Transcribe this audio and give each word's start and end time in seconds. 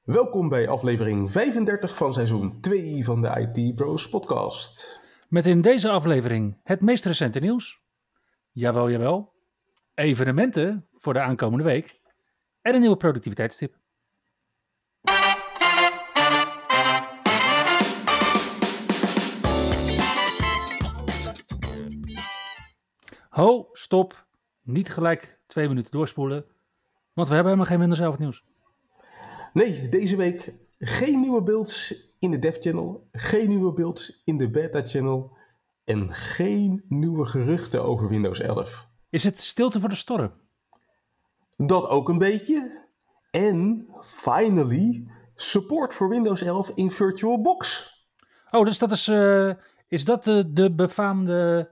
Welkom 0.00 0.48
bij 0.48 0.68
aflevering 0.68 1.32
35 1.32 1.96
van 1.96 2.12
seizoen 2.12 2.60
2 2.60 3.04
van 3.04 3.22
de 3.22 3.50
IT 3.52 3.74
Bros 3.74 4.08
podcast. 4.08 5.00
Met 5.28 5.46
in 5.46 5.60
deze 5.60 5.90
aflevering 5.90 6.60
het 6.62 6.80
meest 6.80 7.04
recente 7.04 7.40
nieuws. 7.40 7.80
Jawel, 8.52 8.90
jawel. 8.90 9.32
Evenementen 9.94 10.88
voor 10.92 11.12
de 11.12 11.20
aankomende 11.20 11.64
week. 11.64 12.00
En 12.62 12.74
een 12.74 12.80
nieuwe 12.80 12.96
productiviteitstip. 12.96 13.76
Ho, 23.28 23.68
stop. 23.72 24.26
Niet 24.62 24.92
gelijk 24.92 25.40
twee 25.46 25.68
minuten 25.68 25.90
doorspoelen. 25.90 26.46
Want 27.12 27.28
we 27.28 27.34
hebben 27.34 27.52
helemaal 27.52 27.64
geen 27.64 27.78
Windows 27.78 28.00
11 28.00 28.18
nieuws. 28.18 28.44
Nee, 29.52 29.88
deze 29.88 30.16
week 30.16 30.54
geen 30.78 31.20
nieuwe 31.20 31.42
builds 31.42 32.08
in 32.18 32.30
de 32.30 32.38
dev 32.38 32.56
channel, 32.60 33.08
geen 33.12 33.48
nieuwe 33.48 33.72
builds 33.72 34.22
in 34.24 34.38
de 34.38 34.50
beta 34.50 34.84
channel 34.84 35.36
en 35.84 36.12
geen 36.12 36.84
nieuwe 36.88 37.26
geruchten 37.26 37.84
over 37.84 38.08
Windows 38.08 38.40
11. 38.40 38.88
Is 39.10 39.24
het 39.24 39.38
stilte 39.38 39.80
voor 39.80 39.88
de 39.88 39.94
storm? 39.94 40.32
Dat 41.56 41.88
ook 41.88 42.08
een 42.08 42.18
beetje. 42.18 42.88
En 43.30 43.88
finally 44.00 45.06
support 45.34 45.94
voor 45.94 46.08
Windows 46.08 46.42
11 46.42 46.72
in 46.74 46.90
VirtualBox. 46.90 47.90
Oh, 48.50 48.64
dus 48.64 48.78
dat 48.78 48.92
is, 48.92 49.08
uh, 49.08 49.52
is 49.88 50.04
dat 50.04 50.24
de, 50.24 50.52
de 50.52 50.74
befaamde 50.74 51.70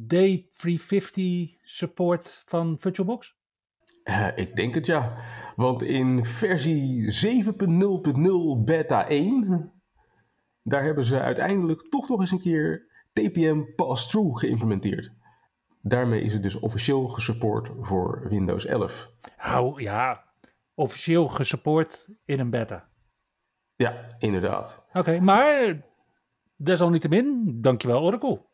D350 0.00 1.60
support 1.62 2.42
van 2.44 2.76
VirtualBox? 2.78 3.36
Uh, 4.04 4.28
ik 4.36 4.56
denk 4.56 4.74
het 4.74 4.86
ja. 4.86 5.16
Want 5.56 5.82
in 5.82 6.24
versie 6.24 7.12
7.0.0 7.44 8.64
beta 8.64 9.08
1, 9.08 9.72
daar 10.62 10.84
hebben 10.84 11.04
ze 11.04 11.20
uiteindelijk 11.20 11.82
toch 11.82 12.08
nog 12.08 12.20
eens 12.20 12.30
een 12.30 12.40
keer 12.40 12.86
TPM 13.12 13.62
Pass-Through 13.76 14.38
geïmplementeerd. 14.38 15.12
Daarmee 15.82 16.20
is 16.20 16.32
het 16.32 16.42
dus 16.42 16.58
officieel 16.58 17.08
gesupport 17.08 17.70
voor 17.80 18.26
Windows 18.28 18.64
11. 18.64 19.10
Oh 19.54 19.80
ja, 19.80 20.24
officieel 20.74 21.26
gesupport 21.28 22.08
in 22.24 22.40
een 22.40 22.50
beta. 22.50 22.88
Ja, 23.76 24.14
inderdaad. 24.18 24.84
Oké, 24.88 24.98
okay, 24.98 25.18
maar 25.18 25.82
desalniettemin, 26.56 27.58
dankjewel 27.60 28.02
Oracle. 28.02 28.44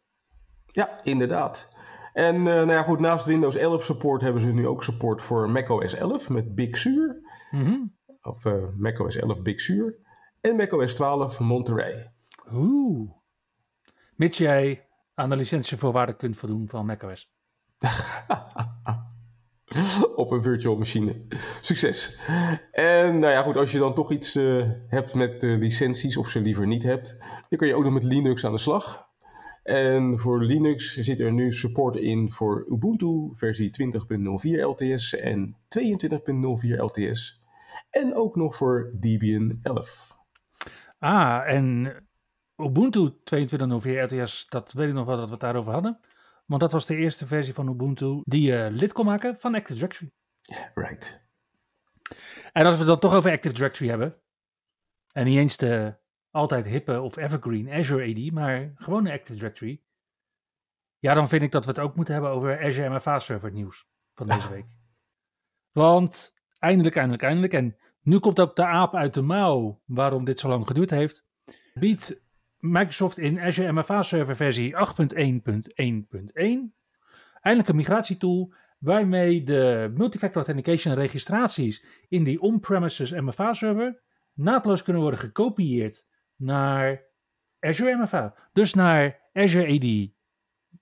Ja, 0.66 1.02
inderdaad. 1.04 1.68
En 2.12 2.36
uh, 2.36 2.42
nou 2.44 2.70
ja, 2.70 2.82
goed, 2.82 3.00
naast 3.00 3.26
Windows 3.26 3.56
11 3.56 3.84
support 3.84 4.20
hebben 4.20 4.42
ze 4.42 4.48
nu 4.48 4.66
ook 4.66 4.84
support 4.84 5.22
voor 5.22 5.50
macOS 5.50 5.94
11 5.94 6.28
met 6.28 6.54
Big 6.54 6.76
Sur. 6.76 7.20
Mm 7.50 7.64
-hmm. 7.64 7.96
Of 8.22 8.44
uh, 8.44 8.54
macOS 8.76 9.16
11 9.16 9.42
Big 9.42 9.60
Sur. 9.60 9.96
En 10.40 10.56
macOS 10.56 10.94
12 10.94 11.40
Monterey. 11.40 12.12
Oeh. 12.52 13.10
Mits 14.16 14.38
jij 14.38 14.86
aan 15.14 15.28
de 15.28 15.36
licentievoorwaarden 15.36 16.16
kunt 16.16 16.36
voldoen 16.36 16.68
van 16.68 16.86
macOS. 16.86 17.32
Op 20.14 20.30
een 20.30 20.42
virtual 20.42 20.76
machine. 20.76 21.26
Succes. 21.60 22.18
En 22.70 23.18
nou 23.18 23.32
ja, 23.32 23.42
goed, 23.42 23.56
als 23.56 23.72
je 23.72 23.78
dan 23.78 23.94
toch 23.94 24.10
iets 24.10 24.36
uh, 24.36 24.70
hebt 24.88 25.14
met 25.14 25.42
licenties, 25.42 26.16
of 26.16 26.28
ze 26.28 26.40
liever 26.40 26.66
niet 26.66 26.82
hebt, 26.82 27.18
dan 27.48 27.58
kun 27.58 27.68
je 27.68 27.74
ook 27.74 27.84
nog 27.84 27.92
met 27.92 28.04
Linux 28.04 28.44
aan 28.44 28.52
de 28.52 28.58
slag. 28.58 29.10
En 29.62 30.18
voor 30.18 30.42
Linux 30.42 30.94
zit 30.96 31.20
er 31.20 31.32
nu 31.32 31.52
support 31.52 31.96
in 31.96 32.30
voor 32.30 32.66
Ubuntu 32.68 33.30
versie 33.34 33.70
20.04 33.70 34.60
LTS 34.60 35.14
en 35.14 35.56
22.04 35.78 36.76
LTS. 36.76 37.42
En 37.90 38.14
ook 38.14 38.36
nog 38.36 38.56
voor 38.56 38.90
Debian 38.94 39.58
11. 39.62 40.18
Ah, 40.98 41.42
en 41.46 41.94
Ubuntu 42.56 43.10
22.04 43.10 44.10
LTS, 44.10 44.46
dat 44.48 44.72
weet 44.72 44.88
ik 44.88 44.94
nog 44.94 45.06
wel 45.06 45.16
dat 45.16 45.24
we 45.24 45.30
het 45.30 45.40
daarover 45.40 45.72
hadden. 45.72 46.00
Want 46.46 46.60
dat 46.60 46.72
was 46.72 46.86
de 46.86 46.96
eerste 46.96 47.26
versie 47.26 47.54
van 47.54 47.68
Ubuntu 47.68 48.20
die 48.24 48.52
je 48.52 48.68
lid 48.70 48.92
kon 48.92 49.04
maken 49.04 49.36
van 49.36 49.54
Active 49.54 49.74
Directory. 49.74 50.10
Right. 50.74 51.24
En 52.52 52.64
als 52.64 52.74
we 52.74 52.80
het 52.80 52.88
dan 52.88 52.98
toch 52.98 53.14
over 53.14 53.30
Active 53.30 53.54
Directory 53.54 53.90
hebben, 53.90 54.16
en 55.12 55.24
niet 55.24 55.38
eens 55.38 55.56
de 55.56 56.00
altijd 56.32 56.66
hippe 56.66 57.00
of 57.00 57.16
evergreen 57.16 57.70
Azure 57.70 58.10
AD, 58.10 58.32
maar 58.32 58.72
gewoon 58.74 59.06
een 59.06 59.12
Active 59.12 59.38
Directory. 59.38 59.80
Ja, 60.98 61.14
dan 61.14 61.28
vind 61.28 61.42
ik 61.42 61.52
dat 61.52 61.64
we 61.64 61.70
het 61.70 61.80
ook 61.80 61.96
moeten 61.96 62.14
hebben 62.14 62.32
over 62.32 62.64
Azure 62.64 62.94
MFA 62.94 63.18
Server 63.18 63.52
nieuws 63.52 63.86
van 64.14 64.26
deze 64.26 64.50
week. 64.50 64.66
Want 65.72 66.34
eindelijk, 66.58 66.96
eindelijk, 66.96 67.22
eindelijk, 67.22 67.52
en 67.52 67.76
nu 68.02 68.18
komt 68.18 68.40
ook 68.40 68.56
de 68.56 68.66
aap 68.66 68.94
uit 68.94 69.14
de 69.14 69.22
mouw 69.22 69.82
waarom 69.84 70.24
dit 70.24 70.40
zo 70.40 70.48
lang 70.48 70.66
geduurd 70.66 70.90
heeft, 70.90 71.28
biedt 71.74 72.22
Microsoft 72.58 73.18
in 73.18 73.40
Azure 73.40 73.72
MFA 73.72 74.02
Server 74.02 74.36
versie 74.36 74.74
8.1.1.1 74.74 76.80
eindelijk 77.42 77.68
een 77.68 77.76
migratietool 77.76 78.52
waarmee 78.78 79.42
de 79.42 79.92
multifactor 79.94 80.36
authentication 80.36 80.94
registraties 80.94 81.84
in 82.08 82.24
die 82.24 82.40
on-premises 82.40 83.10
MFA 83.10 83.52
server 83.52 84.00
naadloos 84.34 84.82
kunnen 84.82 85.02
worden 85.02 85.20
gekopieerd 85.20 86.06
naar 86.42 87.02
Azure 87.60 87.96
MFA. 87.96 88.34
Dus 88.52 88.74
naar 88.74 89.20
Azure 89.32 89.74
AD 89.74 90.10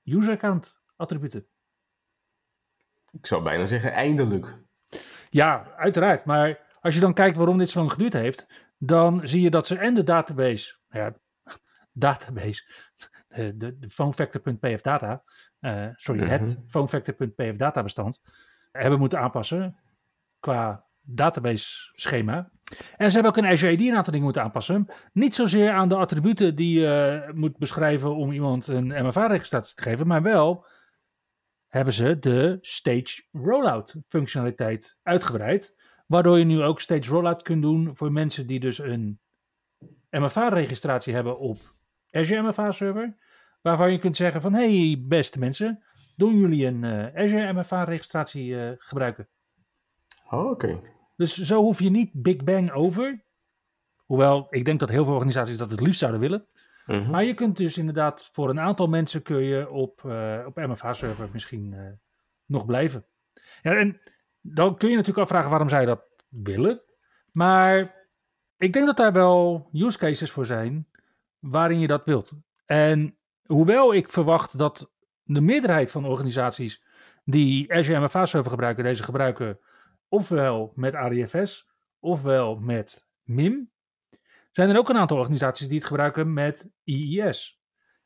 user 0.04 0.32
account 0.32 0.82
attributen. 0.96 1.46
Ik 3.12 3.26
zou 3.26 3.42
bijna 3.42 3.66
zeggen 3.66 3.92
eindelijk. 3.92 4.58
Ja, 5.30 5.74
uiteraard. 5.76 6.24
Maar 6.24 6.66
als 6.80 6.94
je 6.94 7.00
dan 7.00 7.14
kijkt 7.14 7.36
waarom 7.36 7.58
dit 7.58 7.68
zo 7.70 7.78
lang 7.78 7.92
geduurd 7.92 8.12
heeft, 8.12 8.46
dan 8.78 9.26
zie 9.28 9.40
je 9.42 9.50
dat 9.50 9.66
ze 9.66 9.78
en 9.78 9.94
de 9.94 10.04
database, 10.04 10.76
ja, 10.88 11.14
database, 11.92 12.62
de, 13.28 13.56
de, 13.56 13.78
de 13.78 13.88
phonefactor.pfdata, 13.88 15.22
uh, 15.60 15.88
sorry, 15.94 16.28
het 16.28 16.40
Mhm. 16.58 16.68
phonefactor.pfdata 16.68 17.82
bestand, 17.82 18.22
hebben 18.72 18.98
moeten 18.98 19.18
aanpassen 19.20 19.76
qua 20.40 20.86
database 21.00 21.90
schema. 21.94 22.50
En 22.96 23.10
ze 23.10 23.14
hebben 23.14 23.32
ook 23.32 23.44
in 23.44 23.50
Azure 23.50 23.72
AD 23.72 23.80
een 23.80 23.94
aantal 23.94 24.12
dingen 24.12 24.24
moeten 24.24 24.42
aanpassen. 24.42 24.86
Niet 25.12 25.34
zozeer 25.34 25.70
aan 25.70 25.88
de 25.88 25.96
attributen 25.96 26.54
die 26.54 26.80
je 26.80 27.30
moet 27.34 27.58
beschrijven 27.58 28.16
om 28.16 28.32
iemand 28.32 28.66
een 28.66 29.06
MFA-registratie 29.06 29.74
te 29.74 29.82
geven, 29.82 30.06
maar 30.06 30.22
wel 30.22 30.66
hebben 31.68 31.92
ze 31.92 32.18
de 32.18 32.58
stage 32.60 33.22
rollout 33.32 33.96
functionaliteit 34.06 34.98
uitgebreid. 35.02 35.74
Waardoor 36.06 36.38
je 36.38 36.44
nu 36.44 36.62
ook 36.62 36.80
stage 36.80 37.10
rollout 37.10 37.42
kunt 37.42 37.62
doen 37.62 37.96
voor 37.96 38.12
mensen 38.12 38.46
die 38.46 38.60
dus 38.60 38.78
een 38.78 39.20
MFA-registratie 40.10 41.14
hebben 41.14 41.38
op 41.38 41.74
Azure 42.10 42.42
MFA 42.42 42.72
server. 42.72 43.16
Waarvan 43.62 43.92
je 43.92 43.98
kunt 43.98 44.16
zeggen 44.16 44.40
van, 44.40 44.52
hey 44.52 45.04
beste 45.06 45.38
mensen, 45.38 45.82
doen 46.16 46.38
jullie 46.38 46.66
een 46.66 46.84
eh, 46.84 47.22
Azure 47.22 47.52
MFA-registratie 47.52 48.60
eh, 48.60 48.72
gebruiken? 48.78 49.28
Oh, 50.30 50.50
oké. 50.50 50.80
Dus 51.20 51.36
zo 51.36 51.62
hoef 51.62 51.80
je 51.80 51.90
niet 51.90 52.10
Big 52.12 52.44
Bang 52.44 52.72
over. 52.72 53.24
Hoewel, 54.04 54.46
ik 54.50 54.64
denk 54.64 54.80
dat 54.80 54.88
heel 54.88 55.04
veel 55.04 55.12
organisaties 55.12 55.56
dat 55.56 55.70
het 55.70 55.80
liefst 55.80 55.98
zouden 55.98 56.20
willen. 56.20 56.46
Mhm. 56.86 57.10
Maar 57.10 57.24
je 57.24 57.34
kunt 57.34 57.56
dus 57.56 57.78
inderdaad 57.78 58.28
voor 58.32 58.50
een 58.50 58.60
aantal 58.60 58.86
mensen 58.86 59.22
kun 59.22 59.42
je 59.42 59.70
op, 59.70 60.04
eh, 60.04 60.44
op 60.46 60.56
MFA-server 60.56 61.28
misschien 61.32 61.74
eh, 61.74 61.80
nog 62.46 62.66
blijven. 62.66 63.04
Ja, 63.62 63.76
en 63.76 64.00
dan 64.40 64.76
kun 64.76 64.88
je 64.88 64.94
natuurlijk 64.94 65.22
afvragen 65.22 65.50
waarom 65.50 65.68
zij 65.68 65.84
dat 65.84 66.02
willen. 66.28 66.80
Maar 67.32 67.94
ik 68.56 68.72
denk 68.72 68.86
dat 68.86 68.96
daar 68.96 69.12
wel 69.12 69.68
use 69.72 69.98
cases 69.98 70.30
voor 70.30 70.46
zijn 70.46 70.88
waarin 71.38 71.78
je 71.78 71.86
dat 71.86 72.04
wilt. 72.04 72.32
En 72.66 73.16
hoewel 73.46 73.94
ik 73.94 74.08
verwacht 74.08 74.58
dat 74.58 74.92
de 75.22 75.40
meerderheid 75.40 75.90
van 75.90 76.04
organisaties 76.04 76.82
die 77.24 77.72
Azure 77.74 78.00
MFA-server 78.00 78.50
gebruiken, 78.50 78.84
deze 78.84 79.02
gebruiken 79.02 79.58
ofwel 80.10 80.72
met 80.74 80.94
ADFS 80.94 81.68
ofwel 81.98 82.56
met 82.56 83.08
MIM, 83.22 83.70
zijn 84.50 84.68
er 84.68 84.78
ook 84.78 84.88
een 84.88 84.96
aantal 84.96 85.18
organisaties 85.18 85.68
die 85.68 85.78
het 85.78 85.86
gebruiken 85.86 86.32
met 86.32 86.70
IIS. 86.84 87.60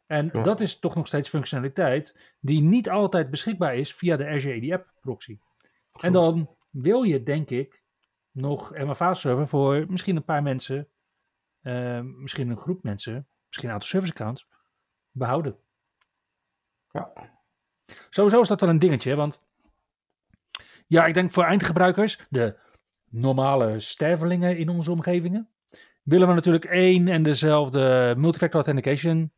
En 0.06 0.30
Ja. 0.32 0.42
dat 0.42 0.60
is 0.60 0.78
toch 0.78 0.94
nog 0.94 1.06
steeds 1.06 1.28
functionaliteit 1.28 2.34
die 2.40 2.62
niet 2.62 2.90
altijd 2.90 3.30
beschikbaar 3.30 3.76
is 3.76 3.94
via 3.94 4.16
de 4.16 4.26
Azure 4.28 4.74
AD 4.74 4.80
App 4.80 4.92
proxy. 5.00 5.38
En 6.00 6.12
dan 6.12 6.56
wil 6.70 7.02
je, 7.02 7.22
denk 7.22 7.50
ik, 7.50 7.82
nog 8.30 8.70
MFA-server 8.70 9.48
voor 9.48 9.84
misschien 9.88 10.16
een 10.16 10.24
paar 10.24 10.42
mensen 10.42 10.88
eh, 11.60 12.00
misschien 12.00 12.50
een 12.50 12.58
groep 12.58 12.82
mensen, 12.82 13.28
misschien 13.46 13.68
een 13.68 13.74
aantal 13.74 13.88
service 13.88 14.12
accounts, 14.12 14.48
behouden. 15.10 15.58
Ja. 16.90 17.12
Sowieso 18.10 18.40
is 18.40 18.48
dat 18.48 18.60
wel 18.60 18.70
een 18.70 18.78
dingetje, 18.78 19.14
want 19.14 19.42
ja, 20.86 21.06
ik 21.06 21.14
denk 21.14 21.31
voor 21.31 21.44
eindgebruikers, 21.44 22.26
de 22.28 22.58
normale 23.10 23.81
stervelingen 23.81 24.58
in 24.58 24.69
onze 24.69 24.90
omgevingen, 24.90 25.48
willen 26.02 26.28
we 26.28 26.34
natuurlijk 26.34 26.64
één 26.64 27.08
en 27.08 27.22
dezelfde 27.22 28.14
multifactor 28.16 28.60
authentication 28.60 29.32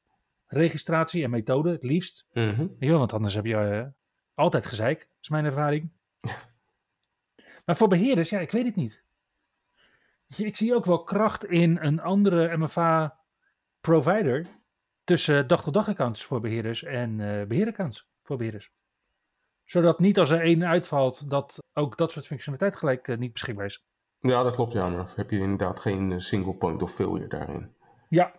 registratie 0.46 1.22
en 1.25 1.31
methode, 1.31 1.70
het 1.70 1.82
liefst. 1.82 2.26
Weet 2.32 2.76
je 2.78 2.88
wel, 2.88 2.98
want 2.98 3.12
anders 3.12 3.34
heb 3.34 3.44
je 3.44 3.56
eh, 3.56 3.87
altijd 4.34 4.66
gezeik, 4.66 5.10
is 5.20 5.28
mijn 5.28 5.44
ervaring. 5.44 5.93
maar 7.64 7.76
voor 7.76 7.88
beheerders, 7.88 8.31
ja, 8.31 8.40
ik 8.40 8.50
weet 8.50 8.64
het 8.64 8.76
niet. 8.76 9.04
Ik 10.37 10.56
zie 10.56 10.75
ook 10.75 10.84
wel 10.84 11.02
kracht 11.02 11.44
in 11.44 11.78
een 11.81 12.00
andere 12.00 12.56
MFA-provider 12.56 14.46
tussen 15.04 15.46
dag-tot-dag 15.46 15.88
accounts 15.88 16.25
voor 16.25 16.40
beheerders 16.40 16.82
en 16.82 17.20
eh 17.20 17.46
beheeraccounts 17.46 18.10
voor 18.22 18.37
beheerders. 18.37 18.70
Zodat 19.66 19.98
niet 19.98 20.18
als 20.18 20.30
er 20.30 20.40
één 20.40 20.64
uitvalt, 20.66 21.30
dat 21.30 21.58
ook 21.72 21.96
dat 21.96 22.12
soort 22.12 22.26
functionaliteit 22.26 22.76
gelijk 22.76 23.08
eh, 23.08 23.18
niet 23.18 23.32
beschikbaar 23.32 23.64
is. 23.64 23.84
Ja, 24.20 24.42
dat 24.42 24.54
klopt, 24.54 24.72
ja. 24.72 24.88
Maar 24.88 25.12
heb 25.16 25.30
je 25.30 25.38
inderdaad 25.38 25.80
geen 25.80 26.12
eh, 26.12 26.18
single 26.18 26.54
point 26.54 26.82
of 26.82 26.94
failure 26.94 27.26
daarin. 27.28 27.74
Ja, 28.08 28.32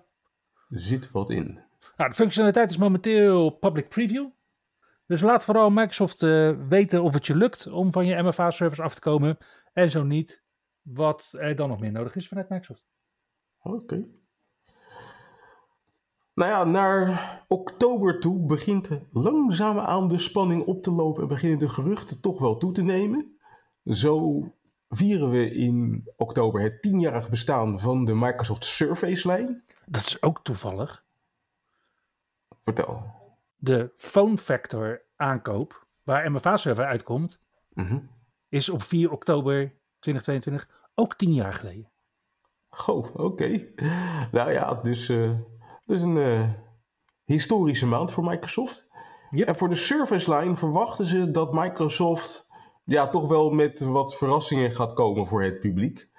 Er 0.69 0.79
zit 0.79 1.11
wat 1.11 1.29
in. 1.29 1.59
Nou, 1.97 2.09
de 2.09 2.15
functionaliteit 2.15 2.69
is 2.69 2.77
momenteel 2.77 3.49
public 3.49 3.89
preview. 3.89 4.29
Dus 5.05 5.21
laat 5.21 5.43
vooral 5.45 5.69
Microsoft 5.69 6.23
eh, 6.23 6.51
weten 6.67 7.03
of 7.03 7.13
het 7.13 7.27
je 7.27 7.37
lukt 7.37 7.67
om 7.67 7.91
van 7.91 8.05
je 8.05 8.21
MFA-service 8.23 8.83
af 8.83 8.93
te 8.93 8.99
komen. 8.99 9.37
En 9.73 9.89
zo 9.89 10.03
niet, 10.03 10.43
wat 10.81 11.35
er 11.37 11.55
dan 11.55 11.69
nog 11.69 11.79
meer 11.79 11.91
nodig 11.91 12.15
is 12.15 12.27
vanuit 12.27 12.49
Microsoft. 12.49 12.87
Oké. 13.61 14.05
Nou 16.37 16.51
ja, 16.51 16.63
naar 16.63 17.43
oktober 17.47 18.19
toe 18.19 18.45
begint 18.45 18.89
langzaamaan 19.11 20.07
de 20.07 20.19
spanning 20.19 20.65
op 20.65 20.83
te 20.83 20.91
lopen 20.91 21.21
en 21.21 21.27
beginnen 21.27 21.59
de 21.59 21.69
geruchten 21.69 22.21
toch 22.21 22.39
wel 22.39 22.57
toe 22.57 22.71
te 22.71 22.81
nemen. 22.81 23.37
Zo 23.85 24.43
vieren 24.89 25.29
we 25.29 25.51
in 25.53 26.07
oktober 26.17 26.61
het 26.61 26.81
tienjarig 26.81 27.29
bestaan 27.29 27.79
van 27.79 28.05
de 28.05 28.13
Microsoft 28.15 28.65
Surface-lijn. 28.65 29.63
Dat 29.85 30.01
is 30.01 30.21
ook 30.21 30.43
toevallig. 30.43 31.05
Vertel. 32.63 33.03
De 33.55 33.91
Phone 33.93 34.37
Factor 34.37 35.01
aankoop, 35.15 35.85
waar 36.03 36.31
MFA-server 36.31 36.85
uitkomt, 36.85 37.39
Mhm. 37.73 37.97
is 38.49 38.69
op 38.69 38.83
4 38.83 39.11
oktober 39.11 39.73
2022 39.99 40.69
ook 40.95 41.15
10 41.15 41.33
jaar 41.33 41.53
geleden. 41.53 41.89
Oh, 42.87 43.15
oké. 43.15 43.65
Nou 44.31 44.51
ja, 44.51 44.73
dus 44.73 45.09
eh, 45.09 45.31
het 45.87 45.95
is 45.97 46.01
een 46.01 46.17
eh, 46.17 46.49
historische 47.25 47.85
maand 47.85 48.11
voor 48.11 48.23
Microsoft. 48.23 48.87
Yep. 49.31 49.47
En 49.47 49.55
voor 49.55 49.69
de 49.69 49.75
Surface 49.75 50.35
Line 50.35 50.55
verwachten 50.55 51.05
ze 51.05 51.31
dat 51.31 51.53
Microsoft 51.53 52.47
ja, 52.83 53.09
toch 53.09 53.27
wel 53.27 53.49
met 53.49 53.79
wat 53.79 54.15
verrassingen 54.15 54.71
gaat 54.71 54.93
komen 54.93 55.27
voor 55.27 55.43
het 55.43 55.59
publiek. 55.59 56.09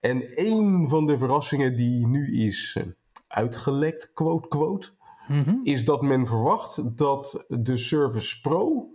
En 0.00 0.46
een 0.46 0.88
van 0.88 1.06
de 1.06 1.18
verrassingen 1.18 1.76
die 1.76 2.06
nu 2.06 2.44
is 2.44 2.76
eh, 2.78 2.86
uitgelekt, 3.26 4.12
quote, 4.12 4.48
quote, 4.48 4.94
Mhm. 5.28 5.54
is 5.62 5.84
dat 5.84 6.02
men 6.02 6.26
verwacht 6.26 6.96
dat 6.98 7.44
de 7.48 7.76
Surface 7.76 8.40
Pro 8.40 8.90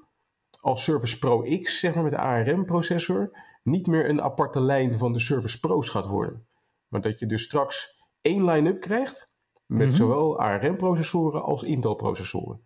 als 0.59 0.83
Surface 0.83 1.19
Pro 1.19 1.59
X, 1.61 1.79
zeg 1.79 1.93
maar 1.93 2.03
met 2.03 2.11
de 2.11 2.17
ARM-processor, 2.17 3.37
niet 3.63 3.87
meer 3.87 4.09
een 4.09 4.21
aparte 4.21 4.61
lijn 4.61 4.97
van 4.97 5.13
de 5.13 5.19
Surface 5.19 5.59
Pro's 5.59 5.89
gaat 5.89 6.07
worden. 6.07 6.45
Maar 6.87 7.01
dat 7.01 7.19
je 7.19 7.25
dus 7.25 7.43
straks 7.43 8.03
één 8.21 8.45
line-up 8.45 8.81
krijgt 8.81 9.30
met 9.71 9.87
Mhm. 9.87 9.95
zowel 9.95 10.39
ARM-processoren 10.39 11.43
als 11.43 11.63
Intel-processoren. 11.63 12.61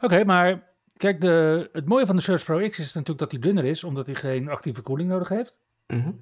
Oké, 0.00 0.24
maar 0.24 0.74
kijk, 0.96 1.20
de, 1.20 1.68
het 1.72 1.86
mooie 1.86 2.06
van 2.06 2.16
de 2.16 2.22
Surface 2.22 2.44
Pro 2.44 2.68
X 2.68 2.78
is 2.78 2.92
natuurlijk 2.92 3.18
dat 3.18 3.30
hij 3.30 3.40
dunner 3.40 3.64
is, 3.64 3.84
omdat 3.84 4.06
hij 4.06 4.14
geen 4.14 4.48
actieve 4.48 4.82
koeling 4.82 5.08
nodig 5.08 5.28
heeft. 5.28 5.60
Mhm. 5.86 6.12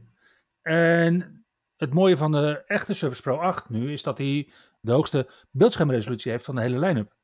En 0.63 1.45
het 1.77 1.95
mooie 1.95 2.17
van 2.17 2.33
de 2.33 2.63
echte 2.67 2.95
Surface 2.95 3.23
Pro 3.23 3.37
8 3.37 3.69
nu 3.71 3.93
is 3.93 4.03
dat 4.03 4.19
hij 4.19 4.53
de 4.81 4.93
hoogste 4.93 5.31
beeldschermresolutie 5.51 6.31
heeft 6.31 6.45
van 6.45 6.55
de 6.55 6.61
hele 6.61 6.79
line-up. 6.79 7.17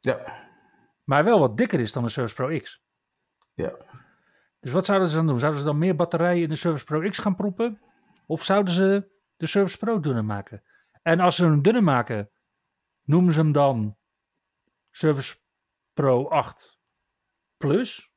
Ja, 0.00 0.48
Maar 1.04 1.24
wel 1.24 1.38
wat 1.38 1.56
dikker 1.56 1.80
is 1.80 1.92
dan 1.92 2.02
de 2.02 2.08
Surface 2.08 2.34
Pro 2.34 2.58
X. 2.58 2.82
ja. 3.54 3.72
Dus 4.60 4.72
wat 4.72 4.84
zouden 4.86 5.08
ze 5.08 5.16
dan 5.16 5.26
doen? 5.26 5.38
Zouden 5.38 5.60
ze 5.60 5.66
dan 5.66 5.78
meer 5.78 5.96
batterijen 5.96 6.42
in 6.42 6.48
de 6.48 6.54
Surface 6.54 6.84
Pro 6.84 7.08
X 7.08 7.18
gaan 7.18 7.34
proppen? 7.36 7.80
Of 8.26 8.42
zouden 8.42 8.74
ze 8.74 9.08
de 9.36 9.46
Surface 9.46 9.78
Pro 9.78 10.00
dunner 10.00 10.24
maken? 10.24 10.62
En 11.02 11.20
als 11.20 11.36
ze 11.36 11.44
hem 11.44 11.62
dunner 11.62 11.82
maken, 11.82 12.30
noemen 13.02 13.32
ze 13.32 13.40
hem 13.40 13.52
dan 13.52 13.96
Surface 14.90 15.36
Pro 15.92 16.28
8 16.28 16.80
Plus? 17.56 18.14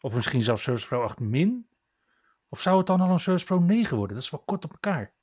Of 0.00 0.14
misschien 0.14 0.42
zelfs 0.42 0.62
Surface 0.62 0.86
Pro 0.86 1.02
8 1.02 1.20
Min? 1.20 1.68
Of 2.48 2.60
zou 2.60 2.78
het 2.78 2.86
dan 2.86 3.00
al 3.00 3.10
een 3.10 3.20
Surface 3.20 3.46
Pro 3.46 3.58
9 3.58 3.96
worden? 3.96 4.16
Dat 4.16 4.24
is 4.24 4.30
wel 4.30 4.42
kort 4.44 4.64
op 4.64 4.72
elkaar. 4.72 5.14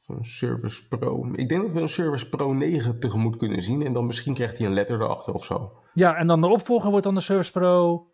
Zo'n 0.00 0.24
Surface 0.24 0.88
Pro. 0.88 1.32
Ik 1.32 1.48
denk 1.48 1.62
dat 1.62 1.72
we 1.72 1.80
een 1.80 1.88
Surface 1.88 2.28
Pro 2.28 2.52
9 2.52 3.00
tegemoet 3.00 3.36
kunnen 3.36 3.62
zien. 3.62 3.82
En 3.82 3.92
dan 3.92 4.06
misschien 4.06 4.34
krijgt 4.34 4.58
hij 4.58 4.66
een 4.66 4.72
letter 4.72 5.00
erachter 5.02 5.34
of 5.34 5.44
zo. 5.44 5.82
Ja, 5.94 6.16
en 6.16 6.26
dan 6.26 6.40
de 6.40 6.46
opvolger 6.46 6.90
wordt 6.90 7.04
dan 7.04 7.14
de 7.14 7.20
Surface 7.20 7.52
Pro 7.52 8.06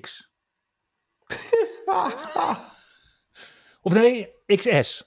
X. 0.00 0.34
Of 3.82 3.92
nee, 3.92 4.34
XS. 4.56 5.04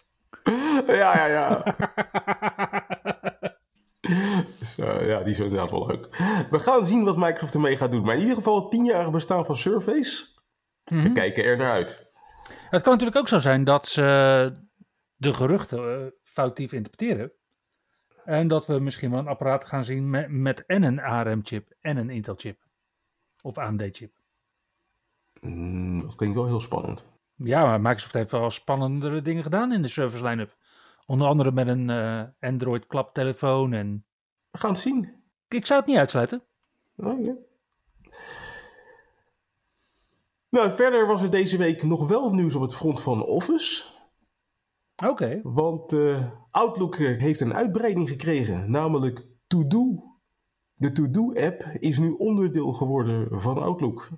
ja, 0.87 1.17
ja, 1.17 1.25
ja. 1.25 1.63
Dus, 4.59 4.77
eh, 4.77 5.07
ja, 5.07 5.19
die 5.19 5.33
is 5.33 5.39
inderdaad 5.39 5.71
wel 5.71 5.87
leuk. 5.87 6.07
We 6.49 6.59
gaan 6.59 6.85
zien 6.85 7.03
wat 7.03 7.17
Microsoft 7.17 7.53
ermee 7.53 7.77
gaat 7.77 7.91
doen. 7.91 8.03
Maar 8.03 8.15
in 8.15 8.21
ieder 8.21 8.35
geval 8.35 8.61
het 8.61 8.71
tienjarige 8.71 9.09
bestaan 9.09 9.45
van 9.45 9.57
Surface. 9.57 10.25
We 10.83 10.95
Mhm. 10.95 11.13
kijken 11.13 11.43
er 11.43 11.57
naar 11.57 11.71
uit. 11.71 12.05
Het 12.69 12.81
kan 12.81 12.91
natuurlijk 12.91 13.19
ook 13.19 13.27
zo 13.27 13.37
zijn 13.37 13.63
dat 13.63 13.87
ze 13.87 14.01
de 15.15 15.33
geruchten 15.33 16.01
eh, 16.05 16.07
foutief 16.23 16.73
interpreteren. 16.73 17.31
En 18.25 18.47
dat 18.47 18.65
we 18.65 18.79
misschien 18.79 19.09
wel 19.11 19.19
een 19.19 19.27
apparaat 19.27 19.65
gaan 19.65 19.83
zien 19.83 20.09
met, 20.09 20.29
met 20.29 20.65
en 20.65 20.83
een 20.83 20.99
ARM-chip 20.99 21.69
en 21.81 21.97
een 21.97 22.09
Intel-chip. 22.09 22.59
Of 23.41 23.57
AMD-chip. 23.57 24.13
Mm, 25.41 26.01
dat 26.01 26.15
klinkt 26.15 26.35
wel 26.35 26.45
heel 26.45 26.61
spannend. 26.61 27.05
Ja, 27.35 27.65
maar 27.65 27.81
Microsoft 27.81 28.13
heeft 28.13 28.31
wel 28.31 28.49
spannendere 28.49 29.21
dingen 29.21 29.43
gedaan 29.43 29.71
in 29.71 29.81
de 29.81 29.87
service 29.87 30.23
line-up. 30.23 30.57
Onder 31.05 31.27
andere 31.27 31.51
met 31.51 31.67
een 31.67 31.89
eh, 31.89 32.23
Android 32.39 32.87
klaptelefoon 32.87 33.73
en... 33.73 34.05
We 34.51 34.57
gaan 34.57 34.71
het 34.71 34.79
zien. 34.79 35.23
Ik 35.47 35.65
zou 35.65 35.79
het 35.79 35.89
niet 35.89 35.97
uitsluiten. 35.97 36.43
Oh, 36.97 37.25
ja. 37.25 37.35
Nou, 40.49 40.71
verder 40.71 41.07
was 41.07 41.21
er 41.21 41.29
deze 41.29 41.57
week 41.57 41.83
nog 41.83 42.07
wel 42.07 42.33
nieuws 42.33 42.55
op 42.55 42.61
het 42.61 42.75
front 42.75 43.01
van 43.01 43.23
Office. 43.25 43.83
Oké. 45.05 45.39
Want 45.43 45.93
eh, 45.93 46.31
Outlook 46.51 46.95
eh, 46.95 47.19
heeft 47.19 47.41
een 47.41 47.53
uitbreiding 47.53 48.09
gekregen, 48.09 48.71
namelijk 48.71 49.27
To 49.47 49.67
Do. 49.67 50.11
De 50.73 50.91
To 50.91 51.09
Do-app 51.09 51.63
is 51.79 51.99
nu 51.99 52.11
onderdeel 52.11 52.73
geworden 52.73 53.41
van 53.41 53.57
Outlook. 53.57 54.09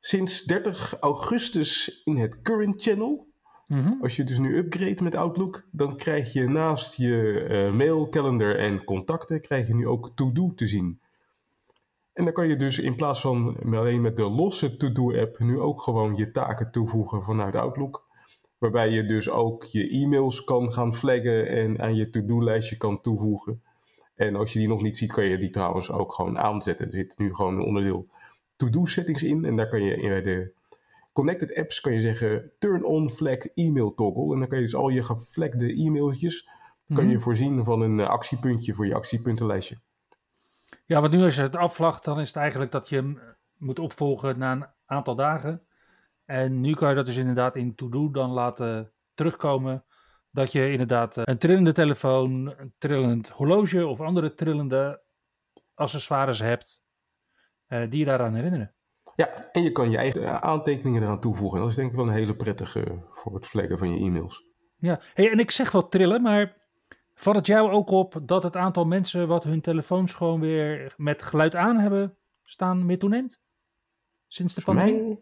Sinds 0.00 0.44
30 0.44 0.96
augustus 1.00 2.02
in 2.04 2.16
het 2.16 2.42
Current 2.42 2.82
Channel. 2.82 3.26
Mhm. 3.66 3.92
Als 4.02 4.16
je 4.16 4.24
dus 4.24 4.38
nu 4.38 4.56
upgrade 4.56 5.02
met 5.02 5.14
Outlook, 5.14 5.68
dan 5.70 5.96
krijg 5.96 6.32
je 6.32 6.48
naast 6.48 6.96
je 6.96 7.40
eh, 7.48 7.72
mail, 7.72 8.08
calendar 8.08 8.54
en 8.54 8.84
contacten, 8.84 9.40
krijg 9.40 9.66
je 9.66 9.74
nu 9.74 9.86
ook 9.86 10.10
To 10.14 10.32
Do 10.32 10.52
te 10.54 10.66
zien. 10.66 11.00
En 12.12 12.24
dan 12.24 12.32
kan 12.32 12.48
je 12.48 12.56
dus 12.56 12.78
in 12.78 12.96
plaats 12.96 13.20
van 13.20 13.56
alleen 13.72 14.00
met 14.00 14.16
de 14.16 14.30
losse 14.30 14.76
To 14.76 14.92
Do-app 14.92 15.38
nu 15.38 15.60
ook 15.60 15.82
gewoon 15.82 16.16
je 16.16 16.30
taken 16.30 16.70
toevoegen 16.70 17.22
vanuit 17.22 17.54
Outlook. 17.54 18.08
Waarbij 18.60 18.90
je 18.90 19.06
dus 19.06 19.30
ook 19.30 19.64
je 19.64 19.88
e-mails 19.88 20.44
kan 20.44 20.72
gaan 20.72 20.94
flaggen 20.94 21.48
en 21.48 21.80
aan 21.80 21.94
je 21.94 22.10
to-do-lijstje 22.10 22.76
kan 22.76 23.00
toevoegen. 23.00 23.62
En 24.14 24.36
als 24.36 24.52
je 24.52 24.58
die 24.58 24.68
nog 24.68 24.82
niet 24.82 24.96
ziet, 24.96 25.12
kan 25.12 25.24
je 25.24 25.38
die 25.38 25.50
trouwens 25.50 25.90
ook 25.90 26.12
gewoon 26.12 26.38
aanzetten. 26.38 26.86
Er 26.86 26.92
zit 26.92 27.18
nu 27.18 27.34
gewoon 27.34 27.54
een 27.54 27.64
onderdeel 27.64 28.08
to-do 28.60 28.84
settings 28.86 29.22
in. 29.22 29.44
En 29.44 29.56
daar 29.56 29.68
kan 29.68 29.82
je 29.82 29.96
in 29.96 30.22
de 30.22 30.52
connected 31.12 31.54
apps 31.54 31.80
kan 31.80 31.92
je 31.92 32.00
zeggen 32.00 32.52
turn 32.58 32.84
on 32.84 33.10
flagged 33.10 33.52
email 33.54 33.94
toggle. 33.94 34.32
En 34.32 34.38
dan 34.38 34.48
kan 34.48 34.58
je 34.58 34.64
dus 34.64 34.74
al 34.74 34.88
je 34.88 35.02
geflagde 35.02 35.72
e-mailtjes 35.72 36.48
kan 36.94 37.04
je 37.08 37.14
Mhm. 37.14 37.20
voorzien 37.22 37.64
van 37.64 37.80
een 37.80 38.00
eh, 38.00 38.08
actiepuntje 38.08 38.74
voor 38.74 38.86
je 38.86 38.94
actiepuntenlijstje. 38.94 39.76
Ja, 40.84 41.00
want 41.00 41.12
nu 41.12 41.22
als 41.22 41.36
je 41.36 41.42
het 41.42 41.56
afvlacht, 41.56 42.04
dan 42.04 42.20
is 42.20 42.28
het 42.28 42.36
eigenlijk 42.36 42.72
dat 42.72 42.88
je 42.88 42.96
hem 42.96 43.18
eh, 43.18 43.24
moet 43.56 43.78
opvolgen 43.78 44.38
na 44.38 44.52
een 44.52 44.66
aantal 44.86 45.14
dagen. 45.14 45.62
En 46.24 46.60
nu 46.60 46.74
kan 46.74 46.88
je 46.88 46.94
dat 46.94 47.06
dus 47.06 47.16
inderdaad 47.16 47.56
in 47.56 47.74
To-Do 47.74 48.10
dan 48.10 48.30
laten 48.30 48.92
terugkomen. 49.14 49.84
Dat 50.30 50.52
je 50.52 50.70
inderdaad 50.70 51.16
eh, 51.16 51.22
een 51.26 51.38
trillende 51.38 51.72
telefoon, 51.72 52.54
een 52.58 52.72
trillend 52.78 53.28
horloge 53.28 53.86
of 53.86 54.00
andere 54.00 54.34
trillende 54.34 55.00
accessoires 55.74 56.40
hebt. 56.40 56.82
Eh, 57.70 57.90
die 57.90 57.98
je 57.98 58.04
daaraan 58.04 58.34
herinneren. 58.34 58.74
Ja, 59.16 59.50
en 59.52 59.62
je 59.62 59.72
kan 59.72 59.90
je 59.90 59.96
eigen 59.96 60.24
eh, 60.24 60.34
aantekeningen 60.34 61.02
eraan 61.02 61.20
toevoegen. 61.20 61.56
En 61.56 61.62
dat 61.62 61.70
is 61.70 61.76
denk 61.76 61.90
ik 61.90 61.96
wel 61.96 62.06
een 62.06 62.12
hele 62.12 62.36
prettige 62.36 63.02
voor 63.10 63.34
het 63.34 63.46
flaggen 63.46 63.78
van 63.78 63.94
je 63.94 64.06
e-mails. 64.06 64.44
Ja, 64.76 65.00
hey, 65.14 65.30
en 65.30 65.38
ik 65.38 65.50
zeg 65.50 65.72
wel 65.72 65.88
trillen, 65.88 66.22
maar 66.22 66.56
valt 67.14 67.36
het 67.36 67.46
jou 67.46 67.70
ook 67.70 67.90
op 67.90 68.20
dat 68.22 68.42
het 68.42 68.56
aantal 68.56 68.84
mensen 68.84 69.28
wat 69.28 69.44
hun 69.44 69.60
telefoons 69.60 70.14
gewoon 70.14 70.40
weer 70.40 70.94
met 70.96 71.22
geluid 71.22 71.56
aan 71.56 71.76
hebben 71.76 72.16
staan 72.42 72.86
meer 72.86 72.98
toeneemt? 72.98 73.42
Sinds 74.26 74.54
de 74.54 74.62
pandemie? 74.62 75.02
Mij, 75.02 75.18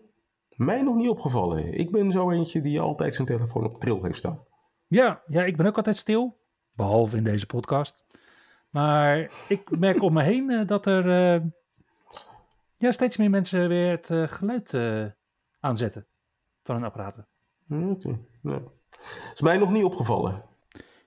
mij 0.49 0.83
nog 0.83 0.97
niet 0.97 1.09
opgevallen. 1.09 1.73
Ik 1.73 1.91
ben 1.91 2.13
zo 2.13 2.31
eentje 2.31 2.61
die 2.61 2.81
altijd 2.81 3.15
zijn 3.15 3.27
telefoon 3.27 3.65
op 3.65 3.81
tril 3.81 4.05
heeft 4.05 4.19
staan. 4.19 4.45
Ja, 4.87 5.23
ja, 5.27 5.45
ik 5.45 5.57
ben 5.57 5.67
ook 5.67 5.77
altijd 5.77 5.97
stil. 5.97 6.41
Behalve 6.75 7.17
in 7.17 7.25
deze 7.25 7.47
podcast. 7.47 8.05
Maar 8.71 9.31
ik 9.49 9.79
merk 9.79 10.03
om 10.03 10.13
me 10.13 10.23
heen 10.23 10.51
eh, 10.51 10.67
dat 10.67 10.87
er 10.87 11.35
eh, 11.35 11.41
ja, 12.79 12.91
steeds 12.91 13.17
meer 13.17 13.31
mensen 13.31 13.69
weer 13.69 13.91
het 13.91 14.11
eh, 14.11 14.29
geluid 14.29 14.75
eh, 14.75 15.07
aanzetten 15.61 16.07
van 16.63 16.75
hun 16.75 16.85
apparaten. 16.85 17.29
Oké, 17.69 18.19
ja. 18.43 18.63
Is 19.35 19.41
mij 19.41 19.59
nog 19.59 19.71
niet 19.71 19.85
opgevallen. 19.85 20.45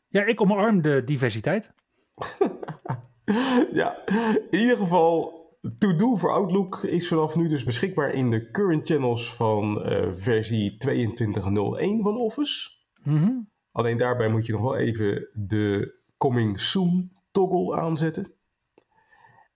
Ja, 0.07 0.25
ik 0.25 0.41
omarm 0.41 0.81
de 0.81 1.03
diversiteit. 1.03 1.73
ja, 3.81 4.05
in 4.49 4.59
ieder 4.59 4.77
geval, 4.77 5.41
To-Do 5.77 6.15
voor 6.15 6.31
Outlook 6.31 6.83
is 6.83 7.07
vanaf 7.07 7.35
nu 7.35 7.47
dus 7.47 7.63
beschikbaar 7.63 8.09
in 8.09 8.29
de 8.29 8.51
current 8.51 8.87
channels 8.87 9.33
van 9.33 9.83
eh, 9.83 10.09
versie 10.13 10.71
22.01 10.71 12.01
van 12.01 12.17
Office. 12.17 12.69
Mhm. 13.03 13.31
Alleen 13.71 13.97
daarbij 13.97 14.29
moet 14.29 14.45
je 14.45 14.51
nog 14.51 14.61
wel 14.61 14.77
even 14.77 15.29
de 15.33 15.95
Coming 16.17 16.59
Soon 16.59 17.11
toggle 17.31 17.75
aanzetten. 17.75 18.33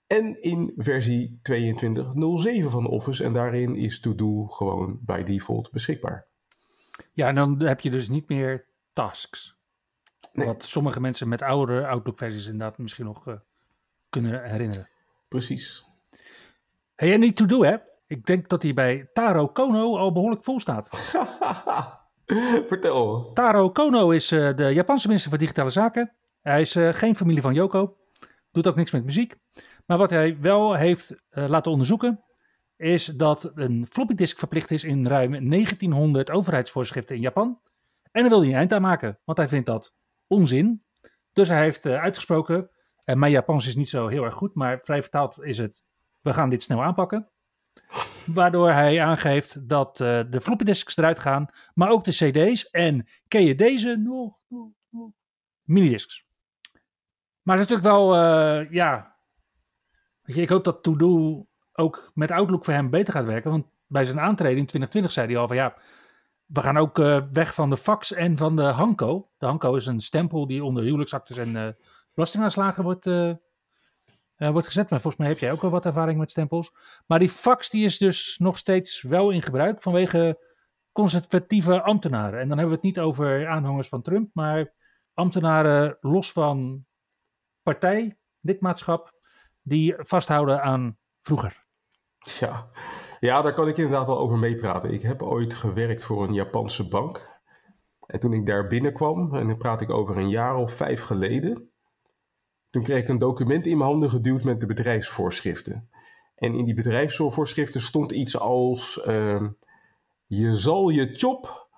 En 0.08 0.42
in 0.42 0.74
versie 0.78 1.40
22.07 1.52 2.66
van 2.66 2.88
Office 2.88 3.24
en 3.24 3.34
daarin 3.34 3.76
is 3.76 4.00
To-Do 4.00 4.46
gewoon 4.46 5.00
bij 5.02 5.24
default 5.24 5.72
beschikbaar. 5.72 6.28
Ja, 7.14 7.28
en 7.28 7.36
dan 7.36 7.62
heb 7.62 7.80
je 7.80 7.90
dus 7.90 8.10
niet 8.10 8.30
meer 8.30 8.66
tasks. 8.94 9.58
Nee. 10.34 10.48
Wat 10.48 10.64
sommige 10.64 11.02
mensen 11.02 11.28
met 11.28 11.42
oudere 11.42 11.88
Outlook-versies 11.88 12.46
inderdaad 12.46 12.78
misschien 12.78 13.06
nog 13.06 13.28
eh, 13.28 13.34
kunnen 14.10 14.44
herinneren. 14.44 14.88
Precies. 15.28 15.86
Hey, 16.96 17.14
en 17.14 17.20
niet 17.20 17.36
to-do, 17.36 17.64
hè? 17.64 17.76
Ik 18.08 18.26
denk 18.26 18.50
dat 18.50 18.64
hij 18.64 18.74
bij 18.74 19.10
Taro 19.14 19.48
Kono 19.48 19.98
al 19.98 20.12
behoorlijk 20.12 20.44
vol 20.44 20.60
staat. 20.60 20.90
Vertel. 22.68 23.32
Taro 23.34 23.72
Kono 23.72 24.10
is 24.10 24.32
eh, 24.32 24.56
de 24.56 24.74
Japanse 24.74 25.08
minister 25.08 25.32
voor 25.32 25.40
digitale 25.40 25.70
zaken. 25.70 26.12
Hij 26.42 26.62
is 26.62 26.76
eh, 26.76 26.94
geen 26.94 27.16
familie 27.16 27.42
van 27.42 27.54
Yoko. 27.54 27.98
Doet 28.52 28.68
ook 28.68 28.76
niks 28.76 28.92
met 28.92 29.04
muziek. 29.04 29.36
Maar 29.86 29.98
wat 29.98 30.10
hij 30.10 30.40
wel 30.40 30.74
heeft 30.74 31.16
eh, 31.30 31.48
laten 31.48 31.72
onderzoeken, 31.72 32.24
is 32.76 33.06
dat 33.06 33.52
een 33.56 33.88
floppy 33.90 34.14
disk 34.14 34.38
verplicht 34.38 34.72
is 34.72 34.84
in 34.84 35.08
ruim 35.08 35.32
1900 35.32 36.32
overheidsvoorschriften 36.32 37.16
in 37.16 37.22
Japan. 37.22 37.62
En 38.12 38.22
daar 38.22 38.30
wil 38.30 38.40
hij 38.40 38.50
een 38.50 38.56
eind 38.56 38.74
aan 38.74 38.82
maken, 38.82 39.20
want 39.24 39.38
hij 39.38 39.48
vindt 39.48 39.66
dat 39.66 39.96
onzin. 40.28 40.84
Dus 41.34 41.48
hij 41.48 41.62
heeft 41.62 41.86
eh, 41.86 42.02
uitgesproken, 42.02 42.70
en 43.04 43.20
mijn 43.20 43.32
Japans 43.32 43.68
is 43.68 43.76
niet 43.76 43.90
zo 43.90 44.08
heel 44.08 44.24
erg 44.24 44.36
goed, 44.36 44.56
maar 44.56 44.80
vrij 44.84 45.02
vertaald 45.02 45.44
is 45.44 45.58
het, 45.58 45.84
we 46.22 46.34
gaan 46.34 46.50
dit 46.50 46.64
snel 46.64 46.84
aanpakken. 46.84 47.30
Waardoor 48.26 48.72
hij 48.72 49.02
aangeeft 49.02 49.70
dat 49.70 50.02
eh, 50.02 50.22
de 50.30 50.42
floppy 50.42 50.64
disks 50.64 50.98
eruit 50.98 51.20
gaan, 51.20 51.48
maar 51.74 51.90
ook 51.90 52.04
de 52.04 52.12
cd's. 52.12 52.70
En 52.70 53.08
ken 53.28 53.44
je 53.44 53.56
deze 53.56 53.96
nog? 53.96 54.40
nog? 54.48 55.12
Minidiscs. 55.64 56.26
Maar 57.42 57.58
het 57.58 57.66
is 57.66 57.72
natuurlijk 57.72 57.98
wel, 57.98 58.16
ja. 58.72 59.15
Ik 60.26 60.50
hoop 60.50 60.64
dat 60.64 60.84
To-Do 60.84 61.46
ook 61.74 62.12
met 62.14 62.32
Outlook 62.32 62.66
voor 62.66 62.74
hem 62.74 62.90
beter 62.90 63.14
gaat 63.14 63.26
werken. 63.26 63.52
Want 63.52 63.66
bij 63.88 64.06
zijn 64.06 64.20
aantreden 64.20 64.58
in 64.58 64.66
2020 64.66 65.12
zei 65.12 65.28
hij 65.28 65.38
al 65.38 65.48
van 65.48 65.56
ja, 65.56 65.76
we 66.46 66.62
gaan 66.62 66.78
ook 66.78 67.00
eh, 67.00 67.22
weg 67.32 67.54
van 67.54 67.70
de 67.70 67.78
fax 67.78 68.14
en 68.14 68.38
van 68.38 68.56
de 68.56 68.64
Hanko. 68.64 69.30
De 69.38 69.46
Hanko 69.46 69.76
is 69.76 69.86
een 69.86 70.00
stempel 70.00 70.48
die 70.48 70.64
onder 70.64 70.84
huwelijksactes 70.84 71.38
en 71.38 71.56
eh, 71.56 71.68
belastingaanslagen 72.14 72.84
wordt, 72.84 73.08
eh, 73.08 73.34
wordt 74.36 74.68
gezet. 74.68 74.90
Maar 74.90 75.02
volgens 75.02 75.22
mij 75.22 75.32
heb 75.32 75.40
jij 75.40 75.52
ook 75.52 75.62
wel 75.62 75.72
wat 75.72 75.86
ervaring 75.86 76.20
met 76.20 76.32
stempels. 76.32 76.72
Maar 77.06 77.20
die 77.20 77.30
fax 77.30 77.70
die 77.70 77.86
is 77.86 77.98
dus 77.98 78.38
nog 78.38 78.58
steeds 78.58 79.02
wel 79.02 79.32
in 79.32 79.42
gebruik 79.42 79.82
vanwege 79.82 80.40
conservatieve 80.92 81.82
ambtenaren. 81.82 82.40
En 82.40 82.48
dan 82.48 82.58
hebben 82.58 82.76
we 82.76 82.88
het 82.88 82.96
niet 82.96 83.00
over 83.00 83.48
aanhangers 83.48 83.88
van 83.88 84.02
Trump, 84.02 84.30
maar 84.34 84.74
ambtenaren 85.14 85.98
los 86.02 86.32
van 86.32 86.86
partij, 87.62 88.18
lidmaatschap, 88.40 89.15
die 89.66 89.96
vasthouden 89.98 90.62
aan 90.62 90.98
vroeger. 91.20 91.64
Ja. 92.40 92.70
ja, 93.20 93.42
daar 93.42 93.54
kan 93.54 93.68
ik 93.68 93.78
inderdaad 93.78 94.06
wel 94.06 94.20
over 94.20 94.38
meepraten. 94.38 94.94
Ik 94.94 95.02
heb 95.02 95.22
ooit 95.22 95.54
gewerkt 95.54 96.04
voor 96.04 96.24
een 96.24 96.34
Japanse 96.34 96.88
bank. 96.88 97.34
En 98.06 98.20
toen 98.20 98.34
ik 98.34 98.46
daar 98.46 98.68
binnenkwam, 98.68 99.36
en 99.36 99.48
dan 99.48 99.58
praat 99.58 99.82
ik 99.82 99.90
over 99.90 100.18
een 100.18 100.30
jaar 100.30 100.56
of 100.56 100.74
vijf 100.74 101.02
geleden, 101.02 101.70
toen 102.70 102.84
kreeg 102.84 103.04
ik 103.04 103.10
een 103.10 103.18
document 103.18 103.66
in 103.66 103.78
mijn 103.78 103.90
handen 103.90 104.10
geduwd 104.10 104.44
met 104.44 104.60
de 104.60 104.66
bedrijfsvoorschriften. 104.66 105.90
En 106.36 106.54
in 106.54 106.66
die 106.66 106.74
bedrijfsvoorschriften 106.74 107.82
stond 107.82 108.12
iets 108.12 108.40
als: 108.40 109.02
ehm, 109.02 109.50
je 110.26 110.56
zal 110.56 110.90
je 110.90 111.12
job 111.12 111.70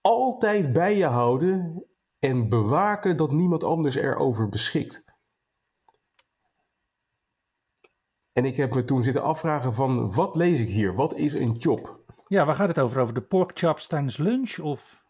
altijd 0.00 0.72
bij 0.72 0.96
je 0.96 1.04
houden 1.04 1.84
en 2.18 2.48
bewaken 2.48 3.16
dat 3.16 3.32
niemand 3.32 3.64
anders 3.64 3.94
erover 3.94 4.48
beschikt. 4.48 5.04
En 8.36 8.44
ik 8.44 8.56
heb 8.56 8.74
me 8.74 8.84
toen 8.84 9.02
zitten 9.02 9.22
afvragen 9.22 9.74
van, 9.74 10.14
wat 10.14 10.36
lees 10.36 10.60
ik 10.60 10.68
hier? 10.68 10.94
Wat 10.94 11.14
is 11.14 11.34
een 11.34 11.56
chop? 11.58 12.00
Ja, 12.26 12.44
waar 12.44 12.54
gaat 12.54 12.68
het 12.68 12.78
over? 12.78 13.00
Over 13.00 13.14
de 13.14 13.20
pork 13.20 13.58
chops 13.58 13.86
tijdens 13.86 14.16
lunch? 14.16 14.58
Of... 14.58 15.04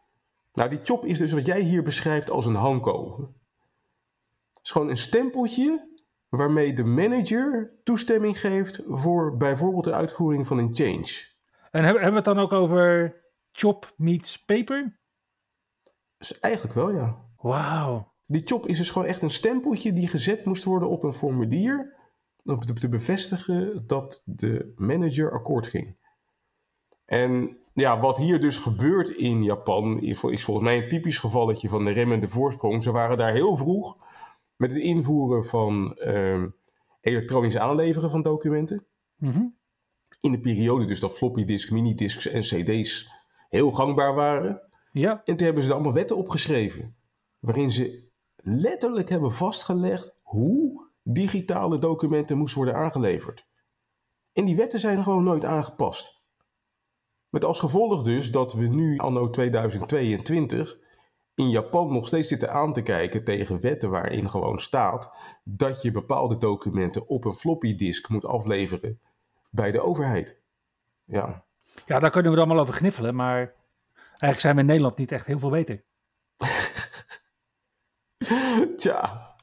Nou, 0.52 0.70
die 0.70 0.80
chop 0.82 1.04
is 1.04 1.18
dus 1.18 1.32
wat 1.32 1.46
jij 1.46 1.60
hier 1.60 1.82
beschrijft 1.82 2.30
als 2.30 2.46
een 2.46 2.54
hanko. 2.54 3.16
Het 4.54 4.62
is 4.62 4.70
gewoon 4.70 4.88
een 4.88 4.96
stempeltje 4.96 5.88
waarmee 6.28 6.72
de 6.72 6.84
manager 6.84 7.72
toestemming 7.84 8.40
geeft 8.40 8.82
voor 8.88 9.36
bijvoorbeeld 9.36 9.84
de 9.84 9.94
uitvoering 9.94 10.46
van 10.46 10.58
een 10.58 10.74
change. 10.74 11.24
En 11.70 11.84
hebben, 11.84 12.08
we 12.08 12.14
het 12.14 12.24
dan 12.24 12.38
ook 12.38 12.52
over 12.52 13.16
chop 13.52 13.92
meets 13.96 14.44
paper? 14.44 14.98
Dus 16.18 16.40
eigenlijk 16.40 16.74
wel, 16.74 16.90
ja. 16.90 17.24
Wauw. 17.36 18.12
Die 18.26 18.42
chop 18.44 18.66
is 18.66 18.78
dus 18.78 18.90
gewoon 18.90 19.08
echt 19.08 19.22
een 19.22 19.30
stempeltje 19.30 19.92
die 19.92 20.08
gezet 20.08 20.44
moest 20.44 20.64
worden 20.64 20.88
op 20.88 21.02
een 21.02 21.14
formulier 21.14 21.95
te, 22.46 22.72
te 22.72 22.88
bevestigen 22.88 23.84
dat 23.86 24.22
de 24.24 24.72
manager 24.76 25.32
akkoord 25.32 25.66
ging. 25.66 25.96
En 27.04 27.58
ja, 27.74 28.00
wat 28.00 28.16
hier 28.16 28.40
dus 28.40 28.56
gebeurt 28.56 29.08
in 29.08 29.42
Japan 29.42 30.00
is, 30.00 30.22
is 30.24 30.44
volgens 30.44 30.66
mij 30.66 30.82
een 30.82 30.88
typisch 30.88 31.18
gevalletje 31.18 31.68
van 31.68 31.84
de 31.84 31.90
remmende 31.90 32.28
voorsprong. 32.28 32.82
Ze 32.82 32.90
waren 32.90 33.18
daar 33.18 33.32
heel 33.32 33.56
vroeg 33.56 33.96
met 34.56 34.70
het 34.70 34.80
invoeren 34.80 35.44
van 35.44 35.94
ehm, 35.96 36.48
elektronisch 37.00 37.56
aanleveren 37.56 38.10
van 38.10 38.22
documenten. 38.22 38.86
Mhm. 39.16 39.44
In 40.20 40.32
de 40.32 40.40
periode 40.40 40.84
dus 40.84 41.00
dat 41.00 41.16
floppy 41.16 41.44
disk, 41.44 41.70
minidisks 41.70 42.26
en 42.26 42.40
cd's 42.40 43.10
heel 43.48 43.70
gangbaar 43.70 44.14
waren. 44.14 44.60
Ja, 44.92 45.22
En 45.24 45.36
toen 45.36 45.46
hebben 45.46 45.62
ze 45.62 45.68
er 45.68 45.74
allemaal 45.74 45.94
wetten 45.94 46.16
opgeschreven. 46.16 46.96
Waarin 47.38 47.70
ze 47.70 48.08
letterlijk 48.36 49.08
hebben 49.08 49.32
vastgelegd 49.32 50.14
hoe 50.22 50.85
digitale 51.08 51.78
documenten 51.78 52.38
moesten 52.38 52.62
worden 52.62 52.80
aangeleverd. 52.80 53.46
En 54.32 54.44
die 54.44 54.56
wetten 54.56 54.80
zijn 54.80 55.02
gewoon 55.02 55.24
nooit 55.24 55.44
aangepast. 55.44 56.22
Met 57.28 57.44
als 57.44 57.60
gevolg 57.60 58.02
dus 58.02 58.30
dat 58.30 58.52
we 58.52 58.66
nu, 58.66 58.98
anno 58.98 59.30
2022, 59.30 60.78
in 61.34 61.50
Japan 61.50 61.92
nog 61.92 62.06
steeds 62.06 62.28
zitten 62.28 62.52
aan 62.52 62.72
te 62.72 62.82
kijken 62.82 63.24
tegen 63.24 63.60
wetten 63.60 63.90
waarin 63.90 64.30
gewoon 64.30 64.58
staat 64.58 65.14
dat 65.44 65.82
je 65.82 65.90
bepaalde 65.90 66.36
documenten 66.36 67.08
op 67.08 67.24
een 67.24 67.34
floppy 67.34 67.74
disk 67.74 68.08
moet 68.08 68.24
afleveren 68.24 69.00
bij 69.50 69.72
de 69.72 69.80
overheid. 69.80 70.40
Ja, 71.04 71.44
ja, 71.86 71.98
daar 71.98 72.10
kunnen 72.10 72.30
we 72.30 72.36
dan 72.38 72.48
wel 72.48 72.58
over 72.58 72.74
gniffelen, 72.74 73.14
maar 73.14 73.54
eigenlijk 74.08 74.40
zijn 74.40 74.54
we 74.54 74.60
in 74.60 74.66
Nederland 74.66 74.96
niet 74.96 75.12
echt 75.12 75.26
heel 75.26 75.38
veel 75.38 75.50
beter. 75.50 75.84
tja. 78.76 79.35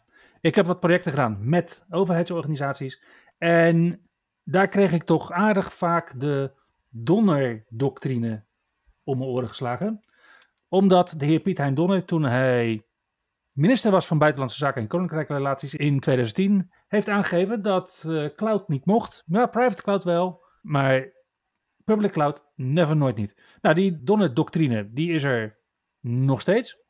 Ik 0.44 0.56
heb 0.56 0.66
wat 0.66 0.80
projecten 0.80 1.12
gedaan 1.12 1.38
met 1.50 1.86
overheidsorganisaties 1.90 3.04
en 3.38 4.08
daar 4.44 4.68
kreeg 4.68 4.92
ik 4.92 5.04
toch 5.04 5.32
aardig 5.32 5.74
vaak 5.74 6.20
de 6.20 6.52
Donner-doctrine 6.90 8.46
om 9.04 9.18
mijn 9.18 9.30
oren 9.30 9.48
geslagen. 9.48 10.04
Omdat 10.68 11.16
de 11.18 11.26
heer 11.26 11.40
Piet 11.40 11.58
Hein 11.58 11.74
Donner, 11.74 12.06
toen 12.06 12.24
hij 12.24 12.86
minister 13.52 13.92
was 13.92 14.08
van 14.08 14.18
Buitenlandse 14.18 14.58
Zaken 14.58 14.82
en 14.82 14.88
Koninkrijke 14.88 15.34
Relaties 15.34 15.76
in 15.76 16.00
2010, 16.00 16.72
heeft 16.88 17.10
aangegeven 17.10 17.62
dat 17.62 18.04
eh, 18.08 18.26
cloud 18.36 18.68
niet 18.68 18.86
mocht. 18.86 19.24
Ja, 19.26 19.46
private 19.46 19.82
cloud 19.82 20.04
wel, 20.04 20.44
maar 20.62 21.12
public 21.84 22.12
cloud 22.12 22.52
never, 22.56 22.96
nooit 22.96 23.16
niet. 23.16 23.42
Nou, 23.62 23.76
die 23.76 24.04
Donner-doctrine, 24.04 24.94
die 24.94 25.12
is 25.12 25.24
er 25.24 25.60
nog 26.00 26.42
steeds. 26.42 26.83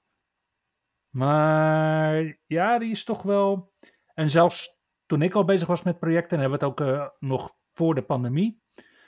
Maar 1.14 2.40
ja, 2.46 2.80
die 2.80 2.92
is 2.92 3.04
toch 3.04 3.22
wel... 3.22 3.74
En 4.14 4.30
zelfs 4.30 4.82
toen 5.06 5.22
ik 5.22 5.34
al 5.34 5.46
bezig 5.46 5.68
was 5.68 5.84
met 5.84 6.00
projecten, 6.00 6.38
en 6.38 6.40
hebben 6.40 6.60
we 6.60 6.66
het 6.66 6.80
ook 6.80 6.88
eh, 6.88 7.08
nog 7.20 7.56
voor 7.74 7.96
de 7.96 8.02
pandemie, 8.02 8.62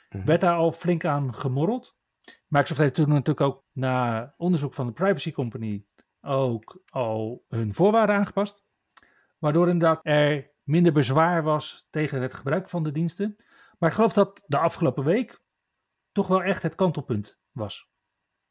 werd 0.09 0.41
daar 0.41 0.55
al 0.55 0.71
flink 0.71 1.05
aan 1.05 1.35
gemorreld. 1.35 1.97
Microsoft 2.47 2.79
heeft 2.79 2.93
toen 2.93 3.09
natuurlijk 3.09 3.41
ook 3.41 3.63
na 3.71 4.33
onderzoek 4.38 4.74
van 4.74 4.85
de 4.85 4.93
Privacy 4.93 5.31
Company 5.31 5.85
ook 6.21 6.81
al 6.89 7.45
hun 7.47 7.74
voorwaarden 7.74 8.15
aangepast. 8.15 8.65
Waardoor 9.38 9.69
inderdaad 9.69 10.00
er 10.03 10.51
minder 10.63 10.93
bezwaar 10.93 11.43
was 11.43 11.88
tegen 11.89 12.21
het 12.21 12.33
gebruik 12.33 12.69
van 12.69 12.83
de 12.83 12.91
diensten. 12.91 13.35
Maar 13.79 13.89
ik 13.89 13.95
geloof 13.95 14.13
dat 14.13 14.43
de 14.47 14.57
afgelopen 14.57 15.03
week 15.03 15.43
toch 16.12 16.27
wel 16.27 16.43
echt 16.43 16.63
het 16.63 16.75
kantelpunt 16.75 17.39
was. 17.51 17.89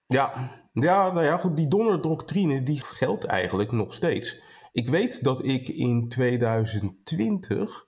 Ja, 0.06 0.50
ja, 0.72 1.12
nou 1.12 1.24
ja, 1.24 1.36
goed, 1.36 1.56
die 1.56 1.68
donderdoctrine 1.68 2.62
die 2.62 2.80
geldt 2.80 3.24
eigenlijk 3.24 3.72
nog 3.72 3.94
steeds. 3.94 4.42
Ik 4.72 4.88
weet 4.88 5.24
dat 5.24 5.44
ik 5.44 5.68
in 5.68 6.08
2020, 6.08 7.86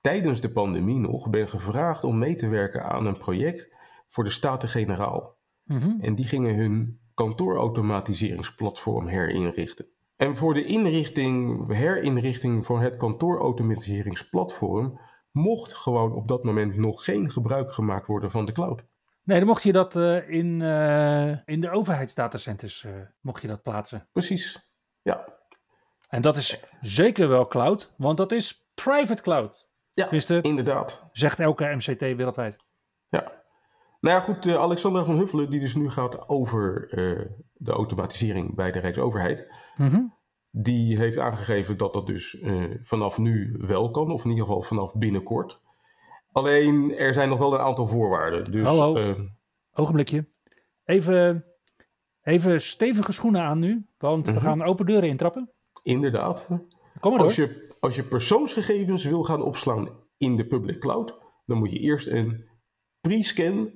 tijdens 0.00 0.40
de 0.40 0.52
pandemie 0.52 0.98
nog, 0.98 1.30
ben 1.30 1.48
gevraagd 1.48 2.04
om 2.04 2.18
mee 2.18 2.34
te 2.34 2.48
werken 2.48 2.84
aan 2.84 3.06
een 3.06 3.18
project 3.18 3.74
voor 4.06 4.24
de 4.24 4.30
Staten-Generaal. 4.30 5.38
Mhm. 5.64 6.00
En 6.00 6.14
die 6.14 6.26
gingen 6.26 6.54
hun 6.54 7.00
kantoorautomatiseringsplatform 7.14 9.06
herinrichten. 9.06 9.86
En 10.16 10.36
voor 10.36 10.54
de 10.54 10.64
inrichting, 10.64 11.66
herinrichting 11.72 12.66
van 12.66 12.80
het 12.80 12.96
kantoorautomatiseringsplatform 12.96 15.00
mocht 15.30 15.74
gewoon 15.74 16.12
op 16.12 16.28
dat 16.28 16.44
moment 16.44 16.76
nog 16.76 17.04
geen 17.04 17.30
gebruik 17.30 17.72
gemaakt 17.72 18.06
worden 18.06 18.30
van 18.30 18.44
de 18.44 18.52
cloud. 18.52 18.84
Nee, 19.30 19.38
dan 19.38 19.48
mocht 19.48 19.62
je 19.62 19.72
dat 19.72 19.96
eh, 19.96 20.28
in, 20.28 20.62
eh, 20.62 21.28
in 21.44 21.60
de 21.60 21.70
overheidsdatacenters 21.70 22.84
eh, 22.84 22.92
mocht 23.20 23.42
je 23.42 23.48
dat 23.48 23.62
plaatsen. 23.62 24.08
Precies. 24.12 24.70
Ja. 25.02 25.24
En 26.08 26.22
dat 26.22 26.36
is 26.36 26.64
zeker 26.80 27.28
wel 27.28 27.46
cloud, 27.46 27.92
want 27.96 28.16
dat 28.16 28.32
is 28.32 28.70
private 28.74 29.22
cloud. 29.22 29.70
Ja, 29.92 30.02
Tenminste, 30.02 30.40
inderdaad. 30.40 31.04
zegt 31.12 31.40
elke 31.40 31.64
MCT 31.64 32.00
wereldwijd. 32.00 32.56
Ja. 33.08 33.32
Nou 34.00 34.16
ja, 34.16 34.20
goed, 34.22 34.48
Alexandra 34.48 35.04
van 35.04 35.16
Huffelen, 35.16 35.50
die 35.50 35.60
dus 35.60 35.74
nu 35.74 35.90
gaat 35.90 36.28
over 36.28 36.88
de 37.52 37.72
automatisering 37.72 38.54
bij 38.54 38.70
de 38.72 38.78
Rijksoverheid, 38.78 39.46
Mhm. 39.76 40.00
die 40.50 40.96
heeft 40.98 41.18
aangegeven 41.18 41.76
dat 41.76 41.92
dat 41.92 42.06
dus 42.06 42.44
vanaf 42.82 43.18
nu 43.18 43.56
wel 43.60 43.90
kan, 43.90 44.10
of 44.12 44.24
in 44.24 44.30
ieder 44.30 44.44
geval 44.44 44.62
vanaf 44.62 44.94
binnenkort. 44.94 45.60
Alleen, 46.32 46.94
er 46.96 47.14
zijn 47.14 47.28
nog 47.28 47.38
wel 47.38 47.54
een 47.54 47.60
aantal 47.60 47.86
voorwaarden. 47.86 48.50
Dus, 48.52 48.66
Hallo. 48.66 48.96
eh, 48.96 49.20
Ogenblikje. 49.72 50.28
Even, 50.84 51.44
even 52.22 52.60
stevige 52.60 53.12
schoenen 53.12 53.42
aan 53.42 53.58
nu, 53.58 53.86
want 53.98 54.26
we 54.26 54.32
Mhm. 54.32 54.42
gaan 54.42 54.62
open 54.62 54.86
deuren 54.86 55.08
intrappen. 55.08 55.50
inderdaad, 55.82 56.46
Kom 56.46 56.58
maar 57.10 57.12
door. 57.18 57.20
als 57.20 57.36
je, 57.36 57.74
als 57.80 57.96
je 57.96 58.02
persoonsgegevens 58.02 59.04
wil 59.04 59.22
gaan 59.24 59.42
opslaan 59.42 59.88
in 60.16 60.36
de 60.36 60.46
public 60.46 60.80
cloud, 60.80 61.18
dan 61.46 61.58
moet 61.58 61.70
je 61.70 61.78
eerst 61.78 62.06
een 62.06 62.48
pre-scan 63.00 63.70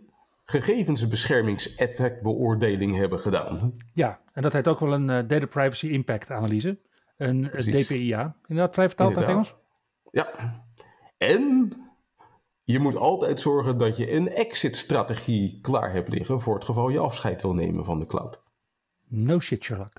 gegevensbeschermingseffectbeoordeling 0.44 2.96
hebben 2.96 3.20
gedaan. 3.20 3.76
Ja, 3.94 4.20
en 4.32 4.42
dat 4.42 4.52
heet 4.52 4.68
ook 4.68 4.80
wel 4.80 4.92
een 4.92 5.10
eh, 5.10 5.28
Data 5.28 5.46
Privacy 5.46 5.86
Impact 5.86 6.30
Analyse. 6.30 6.78
Een 7.16 7.48
Precies. 7.50 7.86
DPIA. 7.86 8.36
Inderdaad, 8.46 8.74
vrij 8.74 8.86
vertaald 8.88 9.16
uit. 9.16 9.28
Engels. 9.28 9.56
Ja. 10.10 10.28
En 11.16 11.68
je 12.64 12.78
moet 12.78 12.96
altijd 12.96 13.40
zorgen 13.40 13.78
dat 13.78 13.96
je 13.96 14.10
een 14.12 14.28
exit-strategie 14.28 15.58
klaar 15.60 15.92
hebt 15.92 16.08
liggen 16.08 16.40
voor 16.40 16.54
het 16.54 16.64
geval 16.64 16.88
je 16.88 16.98
afscheid 16.98 17.42
wil 17.42 17.54
nemen 17.54 17.84
van 17.84 18.00
de 18.00 18.06
cloud. 18.06 18.40
No 19.08 19.38
shit, 19.40 19.64
Sherlock. 19.64 19.92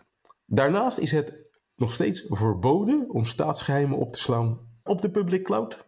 Daarnaast 0.46 0.98
is 0.98 1.12
het 1.12 1.34
nog 1.76 1.94
steeds 1.94 2.26
verboden 2.30 3.10
om 3.10 3.26
staatsgeheimen 3.26 3.98
op 3.98 4.14
te 4.14 4.20
slaan 4.20 4.60
op 4.84 5.02
de 5.02 5.10
public 5.10 5.44
cloud. 5.44 5.86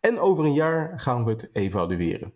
En 0.00 0.18
over 0.18 0.44
een 0.44 0.52
jaar 0.54 1.00
gaan 1.00 1.24
we 1.24 1.30
het 1.30 1.50
evalueren. 1.52 2.34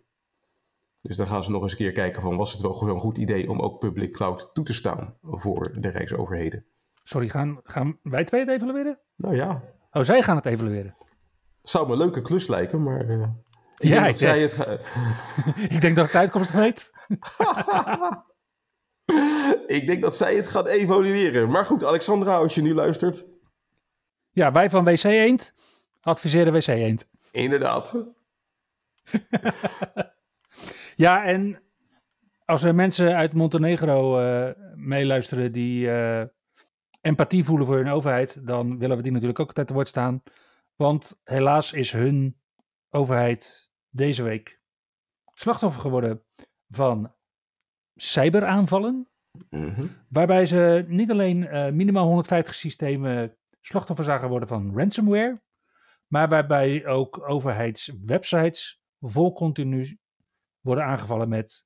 Dus 1.01 1.17
dan 1.17 1.27
gaan 1.27 1.43
ze 1.43 1.51
nog 1.51 1.61
eens 1.61 1.71
een 1.71 1.77
keer 1.77 1.91
kijken 1.91 2.21
van 2.21 2.37
was 2.37 2.51
het 2.51 2.61
wel 2.61 2.73
gewoon 2.73 2.95
een 2.95 3.01
goed 3.01 3.17
idee 3.17 3.49
om 3.49 3.59
ook 3.59 3.79
public 3.79 4.13
cloud 4.13 4.49
toe 4.53 4.63
te 4.65 4.73
staan 4.73 5.17
voor 5.21 5.73
de 5.79 5.89
rijksoverheden. 5.89 6.65
Sorry, 7.03 7.29
gaan, 7.29 7.59
gaan 7.63 7.99
wij 8.03 8.23
twee 8.23 8.41
het 8.41 8.49
evalueren? 8.49 8.99
Nou 9.15 9.35
ja, 9.35 9.63
Oh, 9.91 10.01
zij 10.03 10.21
gaan 10.21 10.35
het 10.35 10.45
evalueren. 10.45 10.95
zou 11.61 11.85
me 11.87 11.91
een 11.91 11.97
leuke 11.97 12.21
klus 12.21 12.47
lijken, 12.47 12.83
maar 12.83 13.09
eh, 13.09 13.29
ik 13.77 13.87
Ja, 13.87 13.89
denk 13.89 14.01
dat 14.01 14.09
ik- 14.09 14.15
zij 14.15 14.41
het 14.41 14.79
Ik 15.75 15.81
denk 15.81 15.95
dat 15.95 16.05
ik 16.05 16.11
de 16.11 16.17
uitkomst 16.17 16.51
weet. 16.51 16.91
ik 19.67 19.87
denk 19.87 20.01
dat 20.01 20.15
zij 20.15 20.35
het 20.35 20.47
gaat 20.47 20.67
evalueren. 20.67 21.49
Maar 21.49 21.65
goed, 21.65 21.83
Alexandra, 21.83 22.35
als 22.35 22.55
je 22.55 22.61
nu 22.61 22.73
luistert, 22.73 23.25
Ja, 24.31 24.51
wij 24.51 24.69
van 24.69 24.83
WC 24.83 25.03
Eend 25.03 25.53
adviseren 26.01 26.53
WC 26.53 26.67
Eend. 26.67 27.09
inderdaad. 27.31 27.93
Ja, 30.95 31.23
en 31.25 31.61
als 32.45 32.63
er 32.63 32.75
mensen 32.75 33.15
uit 33.15 33.33
Montenegro 33.33 34.19
eh, 34.19 34.49
meeluisteren 34.75 35.51
die 35.51 35.91
eh, 35.91 36.23
empathie 37.01 37.43
voelen 37.43 37.67
voor 37.67 37.75
hun 37.75 37.89
overheid, 37.89 38.47
dan 38.47 38.77
willen 38.77 38.97
we 38.97 39.03
die 39.03 39.11
natuurlijk 39.11 39.39
ook 39.39 39.47
altijd 39.47 39.67
te 39.67 39.73
woord 39.73 39.87
staan. 39.87 40.23
Want 40.75 41.19
helaas 41.23 41.73
is 41.73 41.91
hun 41.91 42.37
overheid 42.89 43.73
deze 43.89 44.23
week 44.23 44.61
slachtoffer 45.25 45.81
geworden 45.81 46.23
van 46.69 47.13
cyberaanvallen. 47.95 49.09
Mhm. 49.49 49.87
Waarbij 50.09 50.45
ze 50.45 50.85
niet 50.87 51.11
alleen 51.11 51.47
eh, 51.47 51.71
minimaal 51.71 52.05
150 52.05 52.55
systemen 52.55 53.37
slachtoffer 53.61 54.05
zagen 54.05 54.29
worden 54.29 54.47
van 54.47 54.77
ransomware, 54.77 55.41
maar 56.07 56.29
waarbij 56.29 56.85
ook 56.85 57.29
overheidswebsites 57.29 58.81
vol 58.99 59.33
continu 59.33 59.99
worden 60.59 60.83
aangevallen 60.85 61.29
met 61.29 61.65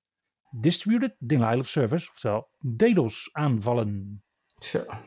Distributed 0.51 1.15
Denial 1.19 1.59
of 1.59 1.67
Service, 1.67 2.09
oftewel 2.09 2.49
DDoS 2.75 3.29
aanvallen. 3.31 4.23
Tja. 4.57 5.03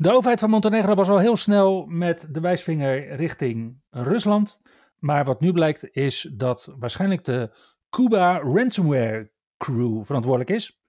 De 0.00 0.12
overheid 0.12 0.40
van 0.40 0.50
Montenegro 0.50 0.94
was 0.94 1.08
al 1.08 1.18
heel 1.18 1.36
snel 1.36 1.86
met 1.86 2.26
de 2.30 2.40
wijsvinger 2.40 3.16
richting 3.16 3.82
Rusland. 3.90 4.62
Maar 4.98 5.24
wat 5.24 5.40
nu 5.40 5.52
blijkt 5.52 5.90
is 5.90 6.30
dat 6.32 6.74
waarschijnlijk 6.78 7.24
de 7.24 7.56
Cuba 7.90 8.38
Ransomware 8.38 9.32
Crew 9.56 10.04
verantwoordelijk 10.04 10.50
is. 10.50 10.82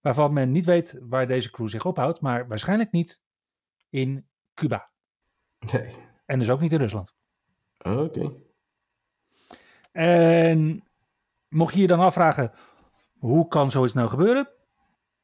Waarvan 0.00 0.32
men 0.32 0.50
niet 0.50 0.64
weet 0.64 0.98
waar 1.00 1.26
deze 1.26 1.50
crew 1.50 1.68
zich 1.68 1.84
ophoudt, 1.84 2.20
maar 2.20 2.48
waarschijnlijk 2.48 2.92
niet 2.92 3.22
in 3.90 4.28
Cuba. 4.54 4.88
Nee. 5.72 5.94
En 6.26 6.38
dus 6.38 6.50
ook 6.50 6.60
niet 6.60 6.72
in 6.72 6.78
Rusland. 6.80 7.14
Oké. 7.78 8.32
En 9.92 10.84
mocht 11.48 11.74
je 11.74 11.80
je 11.80 11.86
dan 11.86 12.00
afvragen, 12.00 12.52
hoe 13.18 13.48
kan 13.48 13.70
zoiets 13.70 13.94
nou 13.94 14.08
gebeuren? 14.08 14.48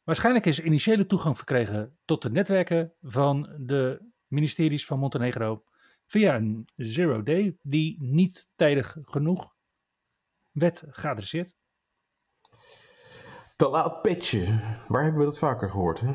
Waarschijnlijk 0.08 0.46
is 0.46 0.60
initiële 0.60 1.06
toegang 1.06 1.36
verkregen 1.36 1.98
tot 2.04 2.22
de 2.22 2.30
netwerken 2.30 2.92
van 3.00 3.54
de 3.58 4.10
ministeries 4.26 4.86
van 4.86 4.98
Montenegro 4.98 5.64
via 6.06 6.36
een 6.36 6.66
zero 6.76 7.22
day 7.22 7.56
die 7.62 7.96
niet 8.00 8.48
tijdig 8.56 8.96
genoeg 9.02 9.54
werd 10.50 10.82
geadresseerd. 10.86 11.56
Te 13.56 13.68
laat 13.68 14.02
patchen. 14.02 14.78
Waar 14.86 15.02
hebben 15.02 15.20
we 15.20 15.26
dat 15.26 15.38
vaker 15.38 15.70
gehoord? 15.70 16.00
Hè? 16.00 16.14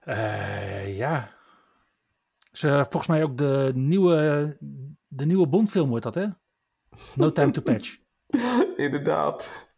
Eh, 0.00 0.96
ja. 0.96 1.34
Ze, 2.52 2.68
volgens 2.68 3.06
mij 3.06 3.22
ook 3.22 3.36
de 3.36 3.72
nieuwe, 3.74 4.56
de 5.06 5.26
nieuwe 5.26 5.48
Bondfilm 5.48 5.88
wordt 5.88 6.04
dat, 6.04 6.14
hè? 6.14 6.26
No 7.14 7.32
Time 7.32 7.50
to 7.50 7.62
Patch. 7.62 7.98
Inderdaad. 8.76 9.68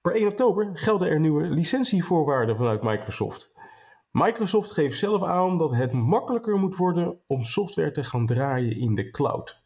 Per 0.00 0.14
1 0.14 0.26
oktober 0.26 0.70
gelden 0.74 1.08
er 1.08 1.20
nieuwe 1.20 1.42
licentievoorwaarden 1.42 2.56
vanuit 2.56 2.82
Microsoft. 2.82 3.56
Microsoft 4.10 4.72
geeft 4.72 4.98
zelf 4.98 5.22
aan 5.22 5.58
dat 5.58 5.70
het 5.74 5.92
makkelijker 5.92 6.58
moet 6.58 6.76
worden 6.76 7.18
om 7.26 7.42
software 7.42 7.92
te 7.92 8.04
gaan 8.04 8.26
draaien 8.26 8.76
in 8.76 8.94
de 8.94 9.10
cloud. 9.10 9.62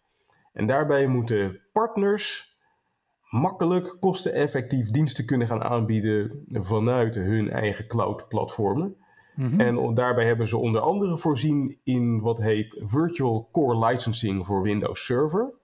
En 0.52 0.66
daarbij 0.66 1.06
moeten 1.06 1.60
partners 1.72 2.56
makkelijk 3.30 3.96
kosteneffectief 4.00 4.90
diensten 4.90 5.26
kunnen 5.26 5.46
gaan 5.46 5.62
aanbieden 5.62 6.44
vanuit 6.50 7.14
hun 7.14 7.50
eigen 7.50 7.86
cloud-platformen. 7.86 8.96
Mhm. 9.36 9.60
En 9.60 9.94
daarbij 9.94 10.26
hebben 10.26 10.48
ze 10.48 10.56
onder 10.56 10.80
andere 10.80 11.18
voorzien 11.18 11.78
in 11.84 12.20
wat 12.20 12.38
heet 12.38 12.82
Virtual 12.84 13.48
Core 13.52 13.86
Licensing 13.86 14.46
voor 14.46 14.62
Windows 14.62 15.04
Server. 15.04 15.54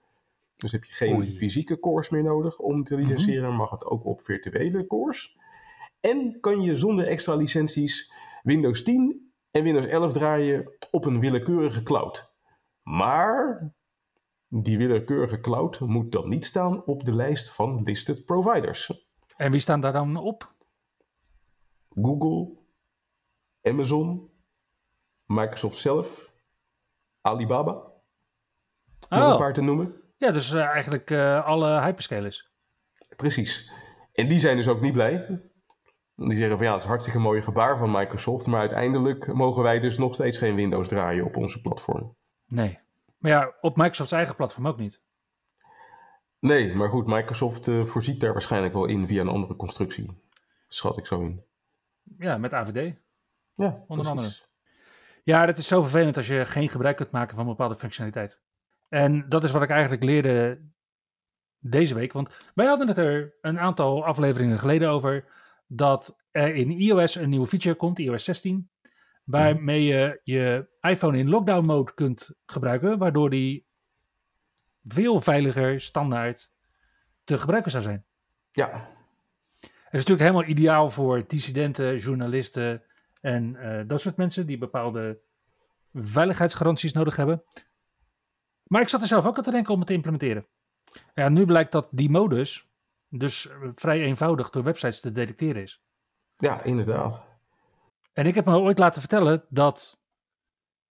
Dus 0.59 0.71
heb 0.71 0.83
je 0.83 0.93
geen 0.93 1.15
Oei. 1.15 1.37
fysieke 1.37 1.79
cores 1.79 2.09
meer 2.09 2.23
nodig 2.23 2.59
om 2.59 2.83
te 2.83 2.95
licenseren, 2.95 3.53
mag 3.55 3.69
het 3.69 3.85
ook 3.85 4.05
op 4.05 4.21
virtuele 4.21 4.87
cores. 4.87 5.37
En 5.99 6.39
kan 6.39 6.61
je 6.61 6.77
zonder 6.77 7.07
extra 7.07 7.35
licenties 7.35 8.13
Windows 8.43 8.83
10 8.83 9.31
en 9.51 9.63
Windows 9.63 9.85
11 9.85 10.11
draaien 10.13 10.71
op 10.91 11.05
een 11.05 11.19
willekeurige 11.19 11.83
cloud. 11.83 12.31
Maar 12.81 13.71
die 14.47 14.77
willekeurige 14.77 15.39
cloud 15.39 15.79
moet 15.79 16.11
dan 16.11 16.29
niet 16.29 16.45
staan 16.45 16.85
op 16.85 17.05
de 17.05 17.15
lijst 17.15 17.49
van 17.51 17.83
listed 17.83 18.25
providers. 18.25 19.07
En 19.37 19.51
wie 19.51 19.59
staan 19.59 19.79
daar 19.79 19.93
dan 19.93 20.17
op? 20.17 20.53
Google, 21.89 22.57
Amazon, 23.61 24.29
Microsoft 25.25 25.77
zelf, 25.77 26.31
Alibaba, 27.21 27.71
om 29.09 29.17
Oh. 29.17 29.29
een 29.29 29.37
paar 29.37 29.53
te 29.53 29.61
noemen. 29.61 29.95
Ja, 30.19 30.31
dus 30.31 30.53
uh, 30.53 30.65
eigenlijk 30.65 31.09
uh, 31.09 31.45
alle 31.45 31.81
hyperscalers. 31.81 32.51
Precies. 33.15 33.71
En 34.13 34.27
die 34.27 34.39
zijn 34.39 34.57
dus 34.57 34.67
ook 34.67 34.81
niet 34.81 34.93
blij. 34.93 35.41
Die 36.15 36.35
zeggen 36.35 36.57
van 36.57 36.65
ja, 36.65 36.73
het 36.73 36.81
is 36.81 36.87
hartstikke 36.87 37.19
mooie 37.19 37.41
gebaar 37.41 37.77
van 37.77 37.91
Microsoft, 37.91 38.47
maar 38.47 38.59
uiteindelijk 38.59 39.33
mogen 39.33 39.63
wij 39.63 39.79
dus 39.79 39.97
nog 39.97 40.13
steeds 40.13 40.37
geen 40.37 40.55
Windows 40.55 40.87
draaien 40.87 41.25
op 41.25 41.35
onze 41.35 41.61
platform. 41.61 42.15
Nee. 42.47 42.79
Maar 43.17 43.31
ja, 43.31 43.53
op 43.61 43.77
Microsofts 43.77 44.11
eigen 44.11 44.35
platform 44.35 44.67
ook 44.67 44.77
niet. 44.77 45.01
Nee, 46.39 46.75
maar 46.75 46.89
goed, 46.89 47.05
Microsoft 47.05 47.67
uh, 47.67 47.85
voorziet 47.85 48.21
daar 48.21 48.33
waarschijnlijk 48.33 48.73
wel 48.73 48.85
in 48.85 49.07
via 49.07 49.21
een 49.21 49.27
andere 49.27 49.55
constructie. 49.55 50.21
Schat 50.67 50.97
ik 50.97 51.05
zo 51.05 51.21
in. 51.21 51.43
Ja, 52.17 52.37
met 52.37 52.53
AVD. 52.53 52.95
Ja, 53.55 53.83
onder 53.87 54.07
andere. 54.07 54.29
Ja, 55.23 55.45
dat 55.45 55.57
is 55.57 55.67
zo 55.67 55.81
vervelend 55.81 56.17
als 56.17 56.27
je 56.27 56.45
geen 56.45 56.69
gebruik 56.69 56.95
kunt 56.95 57.11
maken 57.11 57.35
van 57.35 57.45
bepaalde 57.45 57.77
functionaliteit. 57.77 58.41
En 58.89 59.29
dat 59.29 59.43
is 59.43 59.51
wat 59.51 59.61
ik 59.61 59.69
eigenlijk 59.69 60.03
leerde 60.03 60.61
deze 61.59 61.95
week. 61.95 62.13
Want 62.13 62.51
wij 62.55 62.65
hadden 62.65 62.87
het 62.87 62.97
er 62.97 63.33
een 63.41 63.59
aantal 63.59 64.05
afleveringen 64.05 64.59
geleden 64.59 64.89
over 64.89 65.25
dat 65.67 66.17
er 66.31 66.55
in 66.55 66.71
iOS 66.71 67.15
een 67.15 67.29
nieuwe 67.29 67.47
feature 67.47 67.75
komt, 67.75 67.99
iOS 67.99 68.23
16, 68.23 68.69
waarmee 69.23 69.83
je 69.83 70.21
je 70.23 70.67
iPhone 70.81 71.17
in 71.17 71.29
lockdown 71.29 71.65
mode 71.65 71.93
kunt 71.93 72.31
gebruiken, 72.45 72.97
waardoor 72.97 73.29
die 73.29 73.67
veel 74.87 75.21
veiliger 75.21 75.79
standaard 75.79 76.51
te 77.23 77.37
gebruiken 77.37 77.71
zou 77.71 77.83
zijn. 77.83 78.05
Ja. 78.51 78.97
Het 79.59 79.99
is 79.99 80.05
natuurlijk 80.05 80.19
helemaal 80.19 80.57
ideaal 80.57 80.89
voor 80.89 81.23
dissidenten, 81.27 81.97
journalisten 81.97 82.83
en 83.21 83.55
uh, 83.55 83.81
dat 83.87 84.01
soort 84.01 84.17
mensen 84.17 84.45
die 84.45 84.57
bepaalde 84.57 85.19
veiligheidsgaranties 85.93 86.93
nodig 86.93 87.15
hebben. 87.15 87.43
Maar 88.69 88.81
ik 88.81 88.89
zat 88.89 89.01
er 89.01 89.07
zelf 89.07 89.25
ook 89.25 89.37
aan 89.37 89.43
te 89.43 89.51
denken 89.51 89.73
om 89.73 89.79
het 89.79 89.87
te 89.87 89.93
implementeren. 89.93 90.47
Ja, 91.13 91.29
nu 91.29 91.45
blijkt 91.45 91.71
dat 91.71 91.87
die 91.91 92.09
modus 92.09 92.67
dus 93.09 93.49
vrij 93.75 94.01
eenvoudig 94.01 94.49
door 94.49 94.63
websites 94.63 94.99
te 94.99 95.11
detecteren 95.11 95.61
is. 95.61 95.83
Ja, 96.37 96.63
inderdaad. 96.63 97.21
En 98.13 98.25
ik 98.25 98.35
heb 98.35 98.45
me 98.45 98.57
ooit 98.57 98.77
laten 98.77 99.01
vertellen 99.01 99.45
dat 99.49 100.01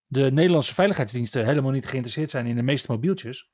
de 0.07 0.31
Nederlandse 0.31 0.73
veiligheidsdiensten 0.73 1.45
helemaal 1.45 1.71
niet 1.71 1.87
geïnteresseerd 1.87 2.29
zijn 2.29 2.45
in 2.45 2.55
de 2.55 2.61
meeste 2.61 2.91
mobieltjes. 2.91 3.51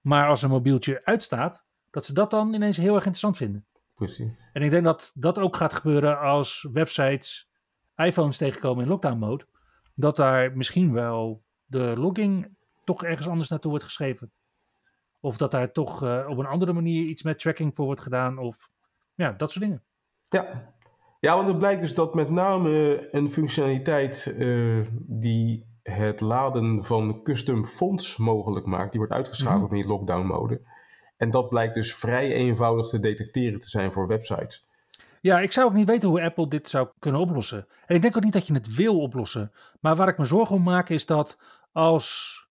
Maar 0.00 0.28
als 0.28 0.42
een 0.42 0.50
mobieltje 0.50 1.04
uitstaat, 1.04 1.64
dat 1.90 2.04
ze 2.04 2.12
dat 2.12 2.30
dan 2.30 2.54
ineens 2.54 2.76
heel 2.76 2.94
erg 2.94 3.06
interessant 3.06 3.36
vinden. 3.36 3.66
Precies. 3.94 4.30
En 4.52 4.62
ik 4.62 4.70
denk 4.70 4.84
dat 4.84 5.12
dat 5.14 5.38
ook 5.38 5.56
gaat 5.56 5.72
gebeuren 5.72 6.20
als 6.20 6.68
websites 6.72 7.50
iPhones 7.96 8.36
tegenkomen 8.36 8.82
in 8.82 8.88
lockdown 8.88 9.18
mode. 9.18 9.46
Dat 9.94 10.16
daar 10.16 10.56
misschien 10.56 10.92
wel 10.92 11.44
de 11.64 11.94
logging 11.96 12.56
toch 12.86 13.04
ergens 13.04 13.28
anders 13.28 13.48
naartoe 13.48 13.70
wordt 13.70 13.86
geschreven. 13.86 14.32
Of 15.20 15.36
dat 15.36 15.50
daar 15.50 15.72
toch 15.72 16.02
uh, 16.02 16.26
op 16.28 16.38
een 16.38 16.46
andere 16.46 16.72
manier 16.72 17.04
iets 17.04 17.22
met 17.22 17.38
tracking 17.38 17.74
voor 17.74 17.84
wordt 17.84 18.00
gedaan. 18.00 18.38
Of 18.38 18.70
ja, 19.14 19.32
dat 19.32 19.52
soort 19.52 19.64
dingen. 19.64 19.82
Ja, 20.28 20.72
ja 21.20 21.36
want 21.36 21.48
het 21.48 21.58
blijkt 21.58 21.80
dus 21.80 21.94
dat 21.94 22.14
met 22.14 22.30
name 22.30 23.08
een 23.10 23.30
functionaliteit 23.30 24.34
uh, 24.38 24.86
die 25.00 25.66
het 25.82 26.20
laden 26.20 26.84
van 26.84 27.22
custom 27.22 27.64
fonts 27.64 28.16
mogelijk 28.16 28.66
maakt. 28.66 28.90
Die 28.90 29.00
wordt 29.00 29.14
uitgeschakeld 29.14 29.60
mm 29.60 29.66
-hmm. 29.66 29.76
in 29.76 29.82
die 29.82 29.90
lockdown 29.90 30.26
mode. 30.26 30.60
En 31.16 31.30
dat 31.30 31.48
blijkt 31.48 31.74
dus 31.74 31.94
vrij 31.94 32.32
eenvoudig 32.32 32.88
te 32.88 33.00
detecteren 33.00 33.60
te 33.60 33.68
zijn 33.68 33.92
voor 33.92 34.06
websites. 34.06 34.66
Ja, 35.20 35.40
ik 35.40 35.52
zou 35.52 35.66
ook 35.66 35.74
niet 35.74 35.88
weten 35.88 36.08
hoe 36.08 36.22
Apple 36.22 36.48
dit 36.48 36.68
zou 36.68 36.88
kunnen 36.98 37.20
oplossen. 37.20 37.66
En 37.86 37.94
ik 37.94 38.02
denk 38.02 38.16
ook 38.16 38.24
niet 38.24 38.32
dat 38.32 38.46
je 38.46 38.54
het 38.54 38.74
wil 38.74 39.00
oplossen. 39.00 39.52
Maar 39.80 39.96
waar 39.96 40.08
ik 40.08 40.18
me 40.18 40.24
zorgen 40.24 40.56
om 40.56 40.62
maak 40.62 40.88
is 40.88 41.06
dat 41.06 41.38
als 41.72 42.45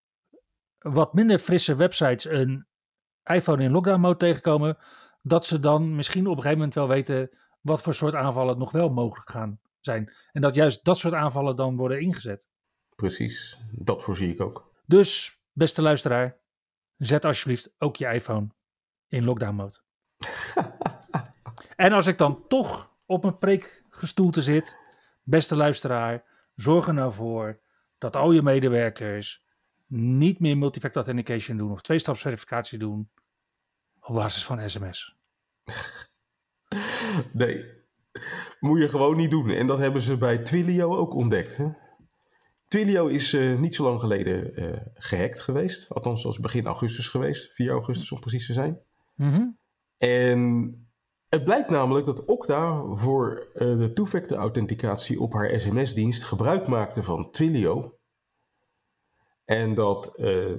wat 0.91 1.13
minder 1.13 1.39
frisse 1.39 1.75
websites 1.75 2.25
een 2.25 2.67
iPhone 3.23 3.63
in 3.63 3.71
lockdown 3.71 3.99
mode 3.99 4.17
tegenkomen, 4.17 4.77
dat 5.21 5.45
ze 5.45 5.59
dan 5.59 5.95
misschien 5.95 6.27
op 6.27 6.35
een 6.35 6.41
gegeven 6.41 6.57
moment 6.57 6.75
wel 6.75 6.87
weten 6.87 7.29
wat 7.61 7.81
voor 7.81 7.93
soort 7.93 8.13
aanvallen 8.13 8.57
nog 8.57 8.71
wel 8.71 8.89
mogelijk 8.89 9.29
gaan 9.29 9.59
zijn. 9.79 10.13
En 10.31 10.41
dat 10.41 10.55
juist 10.55 10.83
dat 10.83 10.97
soort 10.97 11.13
aanvallen 11.13 11.55
dan 11.55 11.75
worden 11.75 11.99
ingezet. 12.01 12.49
Precies, 12.95 13.59
dat 13.71 14.03
voorzie 14.03 14.31
ik 14.31 14.41
ook. 14.41 14.71
Dus, 14.85 15.39
beste 15.51 15.81
luisteraar, 15.81 16.37
zet 16.97 17.25
alsjeblieft 17.25 17.73
ook 17.77 17.95
je 17.95 18.07
iPhone 18.07 18.47
in 19.07 19.23
lockdown 19.23 19.55
mode. 19.55 19.81
en 21.85 21.91
als 21.91 22.07
ik 22.07 22.17
dan 22.17 22.47
toch 22.47 22.91
op 23.05 23.21
mijn 23.21 23.37
preekgestoelte 23.37 24.41
zit, 24.41 24.77
beste 25.23 25.55
luisteraar, 25.55 26.23
zorg 26.55 26.87
er 26.87 26.93
nou 26.93 27.13
voor 27.13 27.59
dat 27.97 28.15
al 28.15 28.31
je 28.31 28.41
medewerkers 28.41 29.44
niet 29.87 30.39
meer 30.39 30.57
multifactor 30.57 31.03
authentication 31.03 31.57
doen 31.57 31.71
of 31.71 31.81
tweestapsverificatie 31.81 32.79
doen 32.79 33.09
op 33.99 34.15
basis 34.15 34.45
van 34.45 34.69
sms. 34.69 35.15
Nee, 37.33 37.65
moet 38.59 38.79
je 38.79 38.89
gewoon 38.89 39.17
niet 39.17 39.31
doen. 39.31 39.49
En 39.49 39.67
dat 39.67 39.77
hebben 39.77 40.01
ze 40.01 40.17
bij 40.17 40.37
Twilio 40.37 40.95
ook 40.95 41.13
ontdekt. 41.13 41.57
Hè? 41.57 41.67
Twilio 42.67 43.07
is 43.07 43.33
uh, 43.33 43.59
niet 43.59 43.75
zo 43.75 43.83
lang 43.83 43.99
geleden 43.99 44.63
uh, 44.63 44.77
gehackt 44.93 45.41
geweest. 45.41 45.93
Althans, 45.93 46.25
als 46.25 46.39
begin 46.39 46.65
augustus 46.65 47.07
geweest. 47.07 47.53
4 47.53 47.71
augustus 47.71 48.11
om 48.11 48.19
precies 48.19 48.45
te 48.45 48.53
zijn. 48.53 48.79
Mm 49.15 49.29
-hmm. 49.29 49.57
En 49.97 50.69
het 51.29 51.43
blijkt 51.43 51.69
namelijk 51.69 52.05
dat 52.05 52.25
Okta 52.25 52.83
voor 52.95 53.47
uh, 53.53 53.77
de 53.77 53.93
two-factor 53.93 54.37
authenticatie 54.37 55.19
op 55.19 55.33
haar 55.33 55.59
sms-dienst 55.59 56.23
gebruik 56.23 56.67
maakte 56.67 57.03
van 57.03 57.31
Twilio. 57.31 57.97
En 59.45 59.73
dat 59.73 60.13
uh, 60.17 60.53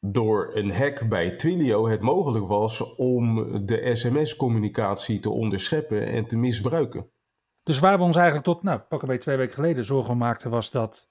door 0.00 0.50
een 0.54 0.72
hack 0.72 1.08
bij 1.08 1.36
Twilio 1.36 1.88
het 1.88 2.00
mogelijk 2.00 2.46
was 2.46 2.94
om 2.94 3.36
de 3.66 3.96
sms-communicatie 3.96 5.20
te 5.20 5.30
onderscheppen 5.30 6.06
en 6.06 6.26
te 6.26 6.36
misbruiken. 6.36 7.10
Dus 7.62 7.78
waar 7.78 7.98
we 7.98 8.04
ons 8.04 8.16
eigenlijk 8.16 8.46
tot, 8.46 8.62
nou, 8.62 8.78
pakken 8.78 9.08
wij 9.08 9.18
twee 9.18 9.36
weken 9.36 9.54
geleden 9.54 9.84
zorgen 9.84 10.16
maakten, 10.16 10.50
was 10.50 10.70
dat 10.70 11.10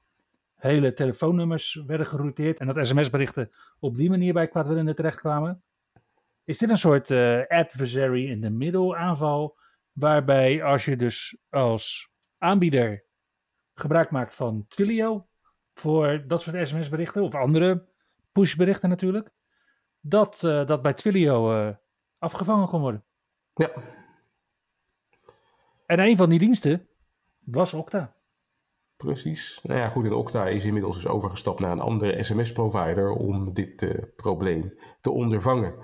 hele 0.56 0.94
telefoonnummers 0.94 1.84
werden 1.88 2.06
gerouteerd 2.06 2.60
en 2.60 2.68
dat 2.68 2.88
sms-berichten 2.88 3.52
op 3.80 3.96
die 3.96 4.10
manier 4.10 4.34
bij 4.34 4.48
kwaadwillenden 4.48 4.96
terechtkwamen. 4.96 5.64
Is 6.44 6.58
dit 6.58 6.70
een 6.70 6.78
soort 6.78 7.10
uh, 7.10 7.46
adversary 7.48 8.30
in 8.30 8.42
the 8.42 8.50
middle 8.50 8.96
aanval, 8.96 9.58
waarbij 9.92 10.64
als 10.64 10.86
je 10.86 10.96
dus 10.96 11.38
als 11.50 12.10
aanbieder 12.38 13.06
gebruik 13.74 14.12
maakt 14.12 14.36
van 14.36 14.66
Twilio, 14.68 15.29
voor 15.80 16.24
dat 16.28 16.42
soort 16.42 16.68
sms-berichten 16.68 17.24
of 17.24 17.36
andere 17.36 17.88
push-berichten 18.32 18.90
natuurlijk, 18.90 19.30
dat 20.00 20.42
uh, 20.46 20.66
dat 20.66 20.82
bij 20.82 20.94
Twilio 20.94 21.54
uh, 21.54 21.76
afgevangen 22.18 22.68
kon 22.68 22.82
worden. 22.82 23.04
Ja. 23.54 23.72
En 25.86 26.00
een 26.00 26.18
van 26.18 26.30
die 26.30 26.40
diensten 26.40 26.88
was 27.40 27.74
Okta. 27.74 28.14
Precies. 28.98 29.60
Nou 29.64 29.80
ja, 29.80 29.88
goed, 29.88 30.06
en 30.06 30.14
Okta 30.14 30.48
is 30.48 30.66
inmiddels 30.66 30.96
dus 30.96 31.08
overgestapt 31.08 31.60
naar 31.60 31.72
een 31.72 31.80
andere 31.80 32.24
sms-provider 32.24 33.10
om 33.10 33.54
dit 33.54 33.82
uh, 33.82 34.04
probleem 34.16 34.74
te 35.02 35.12
ondervangen. 35.12 35.76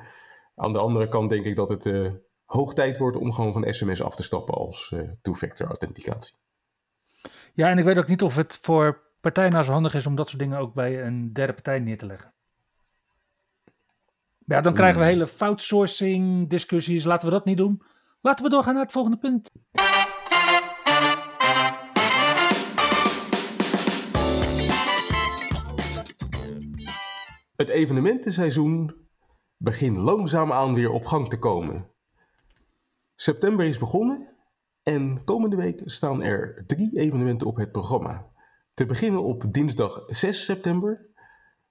Aan 0.56 0.74
de 0.74 0.80
andere 0.80 1.08
kant 1.08 1.30
denk 1.30 1.46
ik 1.46 1.56
dat 1.56 1.70
het 1.70 2.12
hoog 2.46 2.74
tijd 2.74 2.98
wordt 2.98 3.18
om 3.18 3.34
gewoon 3.34 3.54
van 3.54 3.74
sms 3.74 4.02
af 4.02 4.16
te 4.16 4.24
stappen 4.24 4.54
als 4.54 4.96
two-factor 5.22 5.68
authenticatie. 5.68 6.36
Ja, 7.54 7.70
en 7.70 7.78
ik 7.78 7.84
weet 7.84 7.98
ook 7.98 8.08
niet 8.08 8.22
of 8.22 8.36
het 8.36 8.58
voor 8.58 9.04
partij 9.32 9.50
nou 9.50 9.64
zo 9.64 9.72
handig 9.72 9.94
is 9.94 10.08
om 10.08 10.16
dat 10.16 10.30
soort 10.30 10.42
dingen 10.42 10.58
ook 10.58 10.74
bij 10.74 11.06
een 11.06 11.34
derde 11.34 11.54
partij 11.54 11.80
neer 11.80 11.98
te 11.98 12.06
leggen. 12.06 12.34
Ja, 14.46 14.62
dan 14.62 14.74
krijgen 14.74 15.00
we 15.00 15.06
hele 15.06 15.28
foutsourcing 15.28 16.50
discussies. 16.50 17.04
Laten 17.04 17.28
we 17.28 17.34
dat 17.34 17.46
niet 17.46 17.58
doen. 17.58 17.82
Laten 18.22 18.46
we 18.46 18.52
doorgaan 18.52 18.74
naar 18.74 18.84
het 18.84 18.92
volgende 18.92 19.18
punt. 19.18 19.52
Het 27.56 27.70
evenementenseizoen 27.70 28.96
begint 29.58 29.98
langzaamaan 29.98 30.74
weer 30.74 30.92
op 30.92 31.06
gang 31.06 31.30
te 31.30 31.40
komen. 31.40 31.90
September 33.16 33.66
is 33.66 33.78
begonnen 33.78 34.28
en 34.84 35.24
komende 35.24 35.56
week 35.56 35.82
staan 35.86 36.24
er 36.24 36.64
drie 36.68 37.00
evenementen 37.00 37.48
op 37.48 37.56
het 37.56 37.72
programma. 37.72 38.34
Te 38.76 38.86
beginnen 38.86 39.24
op 39.24 39.44
dinsdag 39.52 40.04
6 40.08 40.46
september, 40.46 41.10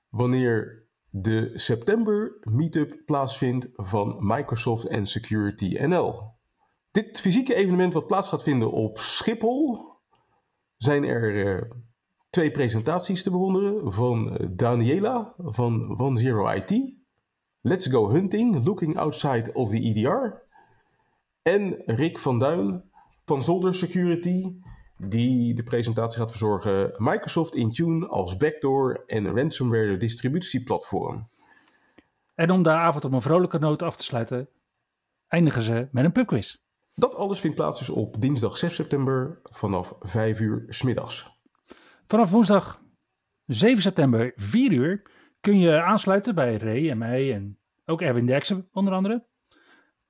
wanneer 0.08 0.86
de 1.10 1.50
september 1.54 2.36
meetup 2.40 3.02
plaatsvindt 3.06 3.68
van 3.72 4.16
Microsoft 4.20 4.86
en 4.86 5.06
Security 5.06 5.78
NL. 5.80 6.32
Dit 6.90 7.20
fysieke 7.20 7.54
evenement 7.54 7.92
wat 7.92 8.06
plaats 8.06 8.28
gaat 8.28 8.42
vinden 8.42 8.72
op 8.72 8.98
Schiphol, 8.98 9.92
zijn 10.76 11.04
er 11.04 11.34
uh, 11.34 11.70
twee 12.30 12.50
presentaties 12.50 13.22
te 13.22 13.30
bewonderen 13.30 13.92
van 13.92 14.48
Daniela 14.50 15.34
van 15.38 16.00
One 16.00 16.18
Zero 16.18 16.48
IT, 16.48 16.94
Let's 17.60 17.86
Go 17.86 18.10
Hunting, 18.10 18.64
Looking 18.64 18.96
Outside 18.96 19.52
of 19.52 19.70
the 19.70 19.80
EDR, 19.80 20.42
en 21.42 21.82
Rick 21.86 22.18
van 22.18 22.38
Duin 22.38 22.82
van 23.24 23.42
Zolder 23.42 23.74
Security, 23.74 24.56
die 25.08 25.54
de 25.54 25.62
presentatie 25.62 26.20
gaat 26.20 26.30
verzorgen 26.30 26.94
Microsoft 26.96 27.54
Intune 27.54 28.06
als 28.06 28.36
backdoor 28.36 29.02
en 29.06 29.36
ransomware 29.36 29.96
distributieplatform. 29.96 31.28
En 32.34 32.50
om 32.50 32.62
de 32.62 32.70
avond 32.70 33.04
op 33.04 33.12
een 33.12 33.22
vrolijke 33.22 33.58
noot 33.58 33.82
af 33.82 33.96
te 33.96 34.04
sluiten, 34.04 34.48
eindigen 35.28 35.62
ze 35.62 35.88
met 35.92 36.04
een 36.04 36.12
pubquiz. 36.12 36.56
Dat 36.94 37.14
alles 37.14 37.40
vindt 37.40 37.56
plaats 37.56 37.78
dus 37.78 37.88
op 37.88 38.20
dinsdag 38.20 38.56
6 38.58 38.74
september 38.74 39.40
vanaf 39.42 39.94
5 40.00 40.40
uur 40.40 40.64
smiddags. 40.68 41.32
Vanaf 42.06 42.30
woensdag 42.30 42.82
7 43.46 43.82
september 43.82 44.32
4 44.36 44.72
uur 44.72 45.02
kun 45.40 45.58
je 45.58 45.82
aansluiten 45.82 46.34
bij 46.34 46.56
Ray 46.56 46.90
en 46.90 46.98
mij 46.98 47.34
en 47.34 47.58
ook 47.84 48.00
Erwin 48.00 48.26
Derksen 48.26 48.68
onder 48.72 48.94
andere. 48.94 49.26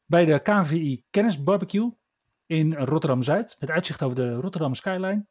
Bij 0.07 0.25
de 0.25 0.39
KVI 0.43 1.05
Kennis 1.11 1.43
Barbecue 1.43 1.93
in 2.47 2.75
Rotterdam-Zuid 2.75 3.57
met 3.59 3.71
uitzicht 3.71 4.03
over 4.03 4.17
de 4.17 4.35
Rotterdam 4.35 4.75
Skyline. 4.75 5.27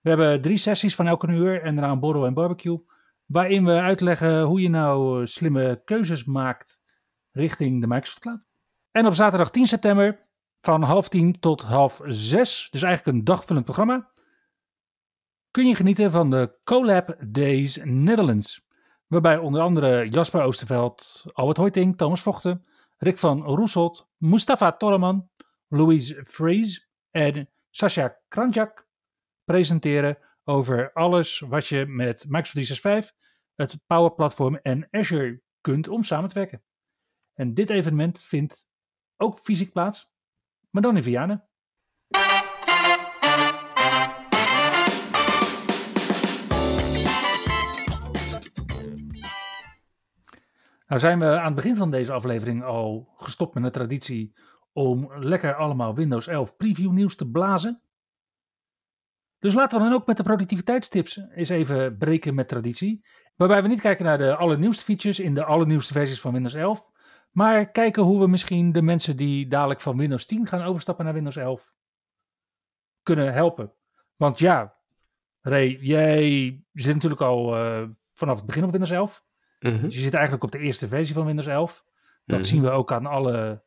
We 0.00 0.08
hebben 0.08 0.40
drie 0.40 0.56
sessies 0.56 0.94
van 0.94 1.06
elke 1.06 1.28
uur 1.28 1.62
en 1.62 1.74
daarna 1.74 1.92
een 1.92 2.00
borrel 2.00 2.26
en 2.26 2.34
barbecue. 2.34 2.84
Waarin 3.26 3.64
we 3.64 3.72
uitleggen 3.72 4.42
hoe 4.42 4.60
je 4.60 4.68
nou 4.68 5.26
slimme 5.26 5.82
keuzes 5.84 6.24
maakt 6.24 6.80
richting 7.32 7.80
de 7.80 7.86
Microsoft 7.86 8.18
Cloud. 8.18 8.46
En 8.90 9.06
op 9.06 9.14
zaterdag 9.14 9.50
10 9.50 9.66
september 9.66 10.28
van 10.60 10.82
half 10.82 11.08
tien 11.08 11.40
tot 11.40 11.62
half 11.62 12.00
zes, 12.04 12.68
dus 12.70 12.82
eigenlijk 12.82 13.16
een 13.16 13.24
dagvullend 13.24 13.64
programma, 13.64 14.10
kun 15.50 15.66
je 15.66 15.74
genieten 15.74 16.10
van 16.10 16.30
de 16.30 16.58
Colab 16.64 17.16
Days 17.26 17.78
Netherlands. 17.84 18.68
Waarbij 19.06 19.38
onder 19.38 19.60
andere 19.60 20.08
Jasper 20.08 20.42
Oosterveld, 20.42 21.24
Albert 21.32 21.56
Hoiting, 21.56 21.96
Thomas 21.96 22.20
Vochten, 22.20 22.64
Rick 22.96 23.18
van 23.18 23.42
Roeselt, 23.42 24.08
Mustafa 24.16 24.72
Torreman, 24.72 25.28
Louise 25.72 26.24
Fries 26.24 26.88
en 27.10 27.48
Sascha 27.70 28.18
Kranjak 28.28 28.86
presenteren 29.44 30.18
over 30.44 30.92
alles 30.92 31.38
wat 31.38 31.66
je 31.66 31.86
met 31.86 32.24
Microsoft 32.28 32.52
365, 32.52 33.16
het 33.54 33.78
Power 33.86 34.14
Platform 34.14 34.56
en 34.56 34.88
Azure 34.90 35.42
kunt 35.60 35.88
om 35.88 36.02
samen 36.02 36.28
te 36.28 36.34
werken. 36.34 36.62
En 37.34 37.54
dit 37.54 37.70
evenement 37.70 38.20
vindt 38.20 38.66
ook 39.16 39.38
fysiek 39.38 39.72
plaats, 39.72 40.10
maar 40.70 40.82
dan 40.82 40.96
in 40.96 41.02
Vianen. 41.02 41.48
Nou 50.86 51.00
zijn 51.00 51.18
we 51.18 51.38
aan 51.38 51.44
het 51.44 51.54
begin 51.54 51.76
van 51.76 51.90
deze 51.90 52.12
aflevering 52.12 52.64
al 52.64 53.12
gestopt 53.16 53.54
met 53.54 53.62
de 53.62 53.70
traditie 53.70 54.34
om 54.72 55.12
lekker 55.14 55.54
allemaal 55.54 55.94
Windows 55.94 56.26
11 56.26 56.56
preview 56.56 56.90
nieuws 56.90 57.16
te 57.16 57.30
blazen. 57.30 57.82
Dus 59.38 59.54
laten 59.54 59.78
we 59.78 59.84
dan 59.84 59.92
ook 59.94 60.06
met 60.06 60.16
de 60.16 60.22
productiviteitstips 60.22 61.20
eens 61.34 61.48
even 61.48 61.96
breken 61.98 62.34
met 62.34 62.48
traditie. 62.48 63.04
Waarbij 63.36 63.62
we 63.62 63.68
niet 63.68 63.80
kijken 63.80 64.04
naar 64.04 64.18
de 64.18 64.36
allernieuwste 64.36 64.84
features 64.84 65.20
in 65.20 65.34
de 65.34 65.44
allernieuwste 65.44 65.92
versies 65.92 66.20
van 66.20 66.32
Windows 66.32 66.54
11. 66.54 66.90
Maar 67.30 67.70
kijken 67.70 68.02
hoe 68.02 68.20
we 68.20 68.26
misschien 68.26 68.72
de 68.72 68.82
mensen 68.82 69.16
die 69.16 69.46
dadelijk 69.48 69.80
van 69.80 69.96
Windows 69.96 70.26
10 70.26 70.46
gaan 70.46 70.62
overstappen 70.62 71.04
naar 71.04 71.14
Windows 71.14 71.36
11 71.36 71.72
kunnen 73.02 73.32
helpen. 73.32 73.72
Want 74.16 74.38
ja, 74.38 74.74
Ray, 75.40 75.78
jij 75.80 76.62
zit 76.72 76.94
natuurlijk 76.94 77.20
al 77.20 77.56
uh, 77.56 77.88
vanaf 78.12 78.36
het 78.36 78.46
begin 78.46 78.64
op 78.64 78.70
Windows 78.70 78.90
11. 78.92 79.24
Mhm. 79.60 79.82
Dus 79.82 79.94
je 79.94 80.00
zit 80.00 80.14
eigenlijk 80.14 80.44
op 80.44 80.50
de 80.52 80.58
eerste 80.58 80.88
versie 80.88 81.14
van 81.14 81.26
Windows 81.26 81.46
11. 81.46 81.84
Dat 82.24 82.38
Mhm. 82.38 82.48
zien 82.48 82.62
we 82.62 82.70
ook 82.70 82.92
aan 82.92 83.06
alle 83.06 83.62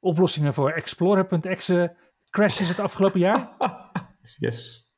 oplossingen 0.00 0.54
voor 0.54 0.70
Explorer.exe 0.70 1.96
crashes 2.30 2.68
het 2.68 2.80
afgelopen 2.80 3.20
jaar. 3.20 3.48
Yes. 4.38 4.88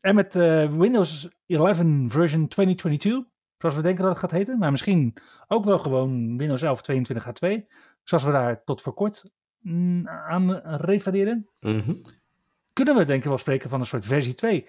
En 0.00 0.14
met 0.14 0.36
eh, 0.36 0.72
Windows 0.76 1.28
11 1.46 1.76
version 2.08 2.48
2022, 2.48 3.24
zoals 3.58 3.74
we 3.74 3.82
denken 3.82 4.02
dat 4.02 4.10
het 4.10 4.20
gaat 4.20 4.30
heten. 4.30 4.58
Maar 4.58 4.70
misschien 4.70 5.14
ook 5.46 5.64
wel 5.64 5.78
gewoon 5.78 6.36
Windows 6.36 6.62
11 6.62 6.80
22H2, 6.92 7.48
zoals 8.02 8.24
we 8.24 8.30
daar 8.30 8.64
tot 8.64 8.80
voor 8.80 8.94
kort 8.94 9.22
mm, 9.58 10.08
aan 10.08 10.52
refereren. 10.62 11.48
Mhm. 11.60 11.92
Kunnen 12.72 12.96
we 12.96 13.04
denk 13.04 13.22
ik 13.22 13.28
wel 13.28 13.38
spreken 13.38 13.70
van 13.70 13.80
een 13.80 13.86
soort 13.86 14.06
versie 14.06 14.34
2. 14.34 14.66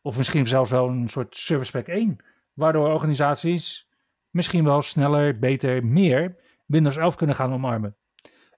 Of 0.00 0.16
misschien 0.16 0.46
zelfs 0.46 0.70
wel 0.70 0.88
een 0.88 1.08
soort 1.08 1.36
Service 1.36 1.72
Pack 1.72 1.86
1. 1.86 2.16
Waardoor 2.52 2.88
organisaties 2.88 3.88
misschien 4.30 4.64
wel 4.64 4.82
sneller, 4.82 5.38
beter, 5.38 5.84
meer 5.84 6.36
Windows 6.66 6.96
11 6.96 7.14
kunnen 7.14 7.36
gaan 7.36 7.52
omarmen. 7.52 7.96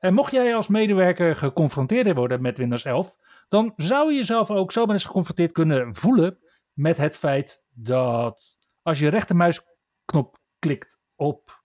En 0.04 0.14
mocht 0.14 0.32
jij 0.32 0.54
als 0.54 0.68
medewerker 0.68 1.36
geconfronteerd 1.36 2.14
worden 2.14 2.42
met 2.42 2.58
Windows 2.58 2.84
11, 2.84 3.16
dan 3.48 3.72
zou 3.76 4.10
je 4.10 4.16
jezelf 4.16 4.50
ook 4.50 4.72
zo 4.72 4.86
eens 4.86 5.04
geconfronteerd 5.04 5.52
kunnen 5.52 5.94
voelen 5.94 6.38
met 6.72 6.96
het 6.96 7.16
feit 7.16 7.64
dat 7.70 8.58
als 8.82 8.98
je 8.98 9.08
rechtermuisknop 9.08 10.38
klikt 10.58 10.98
op 11.14 11.62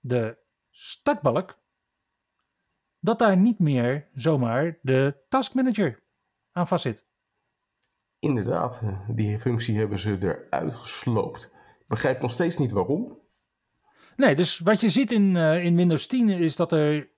de 0.00 0.38
startbalk, 0.70 1.58
dat 2.98 3.18
daar 3.18 3.36
niet 3.36 3.58
meer 3.58 4.08
zomaar 4.14 4.78
de 4.82 5.24
Task 5.28 5.54
Manager 5.54 6.02
aan 6.52 6.66
vastzit. 6.66 7.06
Inderdaad, 8.18 8.80
eh, 8.82 9.08
die 9.08 9.38
functie 9.38 9.78
hebben 9.78 9.98
ze 9.98 10.18
eruit 10.20 10.74
gesloopt. 10.74 11.52
Ik 11.80 11.86
begrijp 11.86 12.20
nog 12.20 12.30
steeds 12.30 12.56
niet 12.56 12.72
waarom. 12.72 13.18
Nee, 14.16 14.34
dus 14.34 14.58
wat 14.58 14.80
je 14.80 14.88
ziet 14.88 15.12
in, 15.12 15.36
eh, 15.36 15.64
in 15.64 15.76
Windows 15.76 16.06
10 16.06 16.28
is 16.28 16.56
dat 16.56 16.72
er 16.72 17.14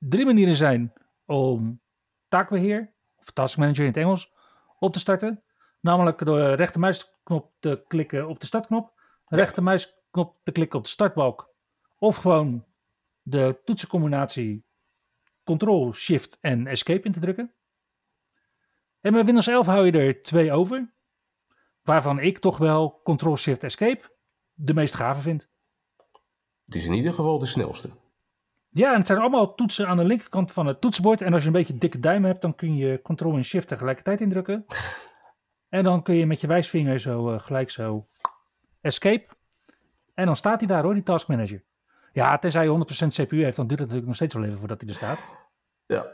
drie 0.00 0.24
manieren 0.24 0.54
zijn 0.54 0.92
om 1.24 1.80
taakbeheer, 2.28 2.92
of 3.16 3.30
task 3.30 3.58
manager 3.58 3.84
in 3.84 3.90
het 3.90 3.96
Engels, 3.96 4.32
op 4.78 4.92
te 4.92 4.98
starten. 4.98 5.42
Namelijk 5.80 6.24
door 6.24 6.38
de 6.38 6.52
rechtermuisknop 6.52 7.52
te 7.58 7.84
klikken 7.88 8.28
op 8.28 8.40
de 8.40 8.46
startknop, 8.46 8.92
rechtermuisknop 9.24 10.38
te 10.42 10.52
klikken 10.52 10.78
op 10.78 10.84
de 10.84 10.90
startbalk, 10.90 11.54
of 11.98 12.16
gewoon 12.16 12.64
de 13.22 13.60
toetsencombinatie 13.64 14.64
Ctrl, 15.44 15.92
Shift 15.92 16.38
en 16.40 16.66
Escape 16.66 17.02
in 17.02 17.12
te 17.12 17.20
drukken. 17.20 17.54
En 19.00 19.12
met 19.12 19.24
Windows 19.24 19.46
11 19.46 19.66
hou 19.66 19.86
je 19.86 19.92
er 19.92 20.22
twee 20.22 20.52
over, 20.52 20.94
waarvan 21.82 22.18
ik 22.18 22.38
toch 22.38 22.58
wel 22.58 23.00
Ctrl, 23.02 23.34
Shift, 23.34 23.64
Escape 23.64 24.18
de 24.52 24.74
meest 24.74 24.94
gave 24.94 25.20
vind. 25.20 25.48
Het 26.64 26.74
is 26.74 26.84
in 26.84 26.92
ieder 26.92 27.12
geval 27.12 27.38
de 27.38 27.46
snelste. 27.46 27.90
Ja, 28.72 28.90
en 28.92 28.98
het 28.98 29.06
zijn 29.06 29.18
allemaal 29.18 29.54
toetsen 29.54 29.88
aan 29.88 29.96
de 29.96 30.04
linkerkant 30.04 30.52
van 30.52 30.66
het 30.66 30.80
toetsenbord. 30.80 31.20
En 31.22 31.32
als 31.32 31.42
je 31.42 31.46
een 31.46 31.54
beetje 31.54 31.78
dikke 31.78 32.00
duim 32.00 32.24
hebt, 32.24 32.42
dan 32.42 32.54
kun 32.54 32.76
je 32.76 33.00
Ctrl 33.02 33.34
en 33.34 33.44
Shift 33.44 33.68
tegelijkertijd 33.68 34.20
indrukken. 34.20 34.64
En 35.68 35.84
dan 35.84 36.02
kun 36.02 36.14
je 36.14 36.26
met 36.26 36.40
je 36.40 36.46
wijsvinger 36.46 36.98
zo 36.98 37.30
eh, 37.30 37.40
gelijk 37.40 37.70
zo 37.70 38.08
escape. 38.80 39.26
En 40.14 40.26
dan 40.26 40.36
staat 40.36 40.60
hij 40.60 40.68
daar 40.68 40.82
hoor, 40.82 40.94
die 40.94 41.02
task 41.02 41.28
manager. 41.28 41.64
Ja, 42.12 42.38
tenzij 42.38 42.64
je 42.64 43.04
100% 43.04 43.06
CPU 43.06 43.42
heeft, 43.42 43.56
dan 43.56 43.66
duurt 43.66 43.80
het 43.80 43.88
natuurlijk 43.88 44.06
nog 44.06 44.14
steeds 44.14 44.34
wel 44.34 44.44
even 44.44 44.58
voordat 44.58 44.80
hij 44.80 44.90
er 44.90 44.96
staat. 44.96 45.18
Ja. 45.86 46.06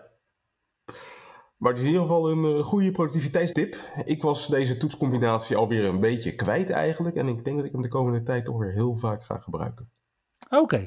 Maar 1.56 1.70
het 1.70 1.80
is 1.80 1.86
in 1.86 1.90
ieder 1.90 2.06
geval 2.06 2.30
een 2.30 2.44
eh, 2.44 2.64
goede 2.64 2.90
productiviteitstip. 2.90 3.76
Ik 4.04 4.22
was 4.22 4.46
deze 4.46 4.76
toetscombinatie 4.76 5.56
alweer 5.56 5.84
een 5.84 6.00
beetje 6.00 6.34
kwijt 6.34 6.70
eigenlijk. 6.70 7.16
En 7.16 7.28
ik 7.28 7.44
denk 7.44 7.56
dat 7.56 7.66
ik 7.66 7.72
hem 7.72 7.82
de 7.82 7.88
komende 7.88 8.22
tijd 8.22 8.44
toch 8.44 8.58
weer 8.58 8.72
heel 8.72 8.96
vaak 8.96 9.24
ga 9.24 9.38
gebruiken. 9.38 9.90
Oké. 10.50 10.86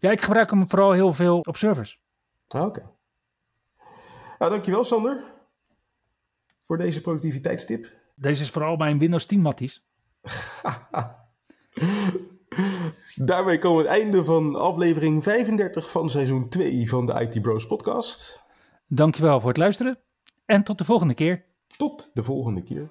Ja, 0.00 0.10
ik 0.10 0.20
gebruik 0.20 0.50
hem 0.50 0.68
vooral 0.68 0.92
heel 0.92 1.12
veel 1.12 1.40
op 1.40 1.56
servers. 1.56 2.00
Ah, 2.48 2.64
Oké. 2.66 2.90
Nou, 4.38 4.50
dankjewel 4.50 4.84
Sander. 4.84 5.24
Voor 6.62 6.78
deze 6.78 7.00
productiviteitstip. 7.00 7.92
Deze 8.14 8.42
is 8.42 8.50
vooral 8.50 8.76
mijn 8.76 8.98
Windows 8.98 9.26
10 9.26 9.40
matties. 9.40 9.84
Daarmee 13.14 13.58
komen 13.58 13.82
we 13.82 13.88
het 13.90 14.00
einde 14.00 14.24
van 14.24 14.54
aflevering 14.56 15.22
35 15.22 15.90
van 15.90 16.10
seizoen 16.10 16.48
2 16.48 16.88
van 16.88 17.06
de 17.06 17.12
IT 17.20 17.42
Bros 17.42 17.66
podcast. 17.66 18.44
Dankjewel 18.86 19.40
voor 19.40 19.48
het 19.48 19.58
luisteren. 19.58 19.98
En 20.44 20.62
tot 20.62 20.78
de 20.78 20.84
volgende 20.84 21.14
keer. 21.14 21.44
Tot 21.76 22.10
de 22.14 22.22
volgende 22.22 22.62
keer. 22.62 22.90